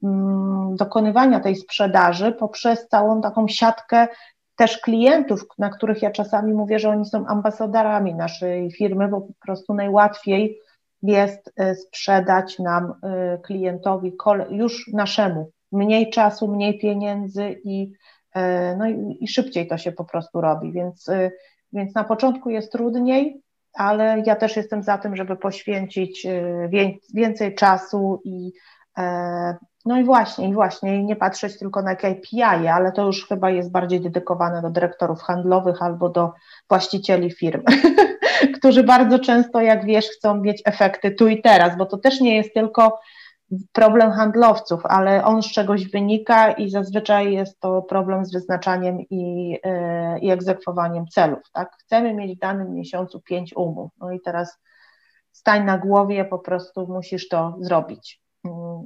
[0.02, 4.08] mm, dokonywania tej sprzedaży poprzez całą taką siatkę
[4.56, 9.32] też klientów, na których ja czasami mówię, że oni są ambasadorami naszej firmy, bo po
[9.40, 10.58] prostu najłatwiej
[11.02, 12.94] jest sprzedać nam
[13.42, 14.12] klientowi
[14.50, 17.92] już naszemu mniej czasu, mniej pieniędzy i,
[18.78, 21.06] no i, i szybciej to się po prostu robi, więc,
[21.72, 23.42] więc na początku jest trudniej,
[23.74, 26.26] ale ja też jestem za tym, żeby poświęcić
[27.14, 28.52] więcej czasu i
[29.84, 33.70] no i właśnie, i właśnie, nie patrzeć tylko na KPI, ale to już chyba jest
[33.70, 36.32] bardziej dedykowane do dyrektorów handlowych albo do
[36.68, 37.62] właścicieli firm,
[38.58, 42.36] którzy bardzo często, jak wiesz, chcą mieć efekty tu i teraz, bo to też nie
[42.36, 43.00] jest tylko
[43.72, 49.50] problem handlowców, ale on z czegoś wynika i zazwyczaj jest to problem z wyznaczaniem i,
[49.50, 51.40] yy, i egzekwowaniem celów.
[51.52, 51.76] Tak?
[51.80, 54.58] Chcemy mieć w danym miesiącu pięć umów, no i teraz
[55.32, 58.20] stań na głowie, po prostu musisz to zrobić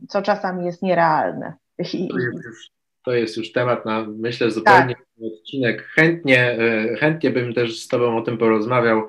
[0.08, 1.54] co czasami jest nierealne.
[1.76, 2.70] To jest już,
[3.04, 5.06] to jest już temat na, myślę, zupełnie tak.
[5.32, 5.82] odcinek.
[5.82, 8.98] Chętnie, e, chętnie bym też z Tobą o tym porozmawiał.
[8.98, 9.08] E,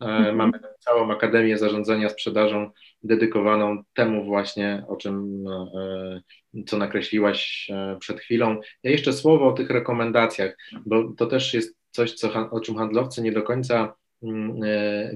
[0.00, 0.36] mhm.
[0.36, 2.70] Mamy całą Akademię Zarządzania Sprzedażą
[3.04, 7.68] dedykowaną temu właśnie, o czym, e, co nakreśliłaś
[8.00, 8.60] przed chwilą.
[8.82, 13.22] Ja jeszcze słowo o tych rekomendacjach, bo to też jest coś, co, o czym handlowcy
[13.22, 14.60] nie do końca mm,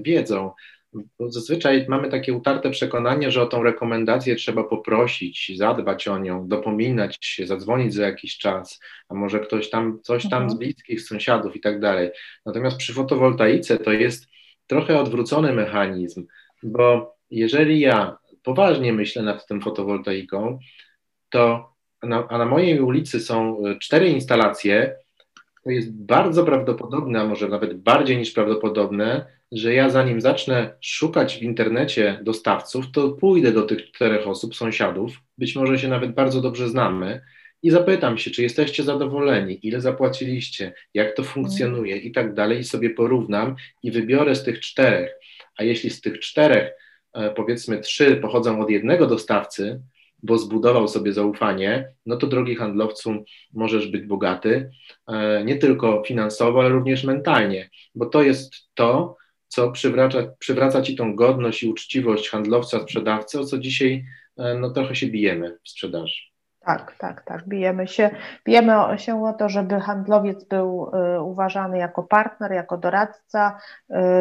[0.03, 0.51] wiedzą.
[0.93, 6.47] Bo zazwyczaj mamy takie utarte przekonanie, że o tą rekomendację trzeba poprosić, zadbać o nią,
[6.47, 8.79] dopominać się, zadzwonić za jakiś czas,
[9.09, 10.49] a może ktoś tam, coś tam mhm.
[10.49, 12.09] z bliskich sąsiadów i tak dalej.
[12.45, 14.27] Natomiast przy fotowoltaice to jest
[14.67, 16.25] trochę odwrócony mechanizm,
[16.63, 20.59] bo jeżeli ja poważnie myślę nad tym fotowoltaiką,
[21.29, 21.73] to
[22.03, 24.95] na, a na mojej ulicy są e, cztery instalacje,
[25.63, 31.37] to jest bardzo prawdopodobne, a może nawet bardziej niż prawdopodobne, że ja zanim zacznę szukać
[31.37, 36.41] w internecie dostawców, to pójdę do tych czterech osób, sąsiadów, być może się nawet bardzo
[36.41, 37.21] dobrze znamy
[37.63, 42.63] i zapytam się, czy jesteście zadowoleni, ile zapłaciliście, jak to funkcjonuje i tak dalej, i
[42.63, 45.11] sobie porównam i wybiorę z tych czterech.
[45.57, 46.71] A jeśli z tych czterech,
[47.35, 49.81] powiedzmy, trzy pochodzą od jednego dostawcy,
[50.23, 54.71] bo zbudował sobie zaufanie, no to drogi handlowcu, możesz być bogaty,
[55.07, 60.95] e, nie tylko finansowo, ale również mentalnie, bo to jest to, co przywraca, przywraca ci
[60.95, 64.05] tą godność i uczciwość handlowca, sprzedawcy, o co dzisiaj
[64.37, 66.28] e, no, trochę się bijemy w sprzedaży.
[66.65, 67.47] Tak, tak, tak.
[67.47, 68.09] Bijemy się,
[68.45, 73.57] bijemy się o to, żeby handlowiec był y, uważany jako partner, jako doradca,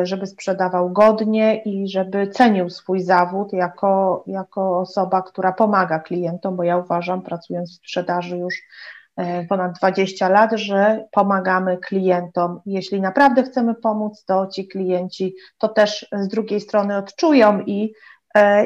[0.03, 6.57] y, żeby sprzedawał godnie i żeby cenił swój zawód jako, jako osoba, która pomaga klientom,
[6.57, 12.61] bo ja uważam, pracując w sprzedaży już y, ponad 20 lat, że pomagamy klientom.
[12.66, 17.93] Jeśli naprawdę chcemy pomóc, to ci klienci to też z drugiej strony odczują i,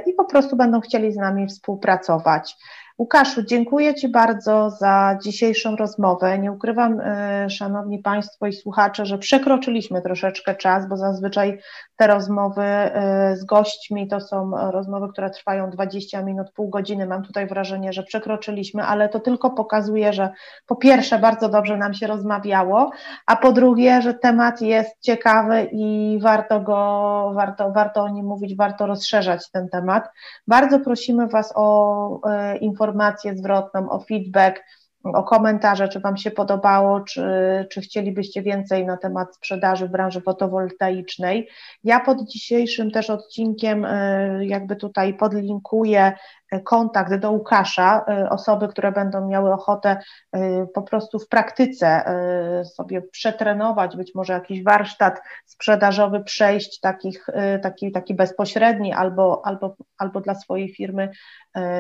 [0.07, 2.57] i po prostu będą chcieli z nami współpracować.
[3.03, 6.39] Łukaszu, dziękuję Ci bardzo za dzisiejszą rozmowę.
[6.39, 11.59] Nie ukrywam, e, Szanowni Państwo i słuchacze, że przekroczyliśmy troszeczkę czas, bo zazwyczaj
[11.97, 17.07] te rozmowy e, z gośćmi to są rozmowy, które trwają 20 minut, pół godziny.
[17.07, 20.31] Mam tutaj wrażenie, że przekroczyliśmy, ale to tylko pokazuje, że
[20.67, 22.91] po pierwsze bardzo dobrze nam się rozmawiało,
[23.27, 28.57] a po drugie, że temat jest ciekawy i warto go, warto, warto o nim mówić,
[28.57, 30.09] warto rozszerzać ten temat.
[30.47, 32.21] Bardzo prosimy Was o
[32.61, 34.61] informacje, informację zwrotną, o feedback,
[35.05, 37.25] o komentarze, czy Wam się podobało, czy,
[37.71, 41.49] czy chcielibyście więcej na temat sprzedaży w branży fotowoltaicznej.
[41.85, 46.13] Ja pod dzisiejszym też odcinkiem e, jakby tutaj podlinkuję
[46.61, 49.97] kontakt do Łukasza, y, osoby, które będą miały ochotę
[50.37, 50.41] y,
[50.75, 52.05] po prostu w praktyce
[52.61, 57.27] y, sobie przetrenować, być może jakiś warsztat sprzedażowy przejść, takich,
[57.63, 61.11] taki, taki bezpośredni albo, albo, albo dla swojej firmy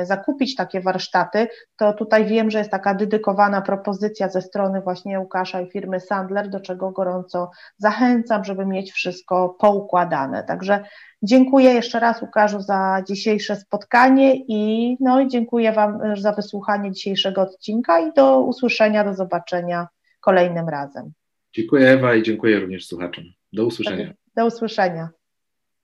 [0.02, 5.60] zakupić takie warsztaty, to tutaj wiem, że jest taka dedykowana propozycja ze strony właśnie Łukasza
[5.60, 10.44] i firmy Sandler, do czego gorąco zachęcam, żeby mieć wszystko poukładane.
[10.44, 10.84] Także
[11.24, 17.42] Dziękuję jeszcze raz Łukaszu za dzisiejsze spotkanie i no i dziękuję Wam za wysłuchanie dzisiejszego
[17.42, 19.88] odcinka i do usłyszenia, do zobaczenia
[20.20, 21.12] kolejnym razem.
[21.52, 23.24] Dziękuję Ewa i dziękuję również słuchaczom.
[23.52, 24.12] Do usłyszenia.
[24.36, 25.08] Do usłyszenia.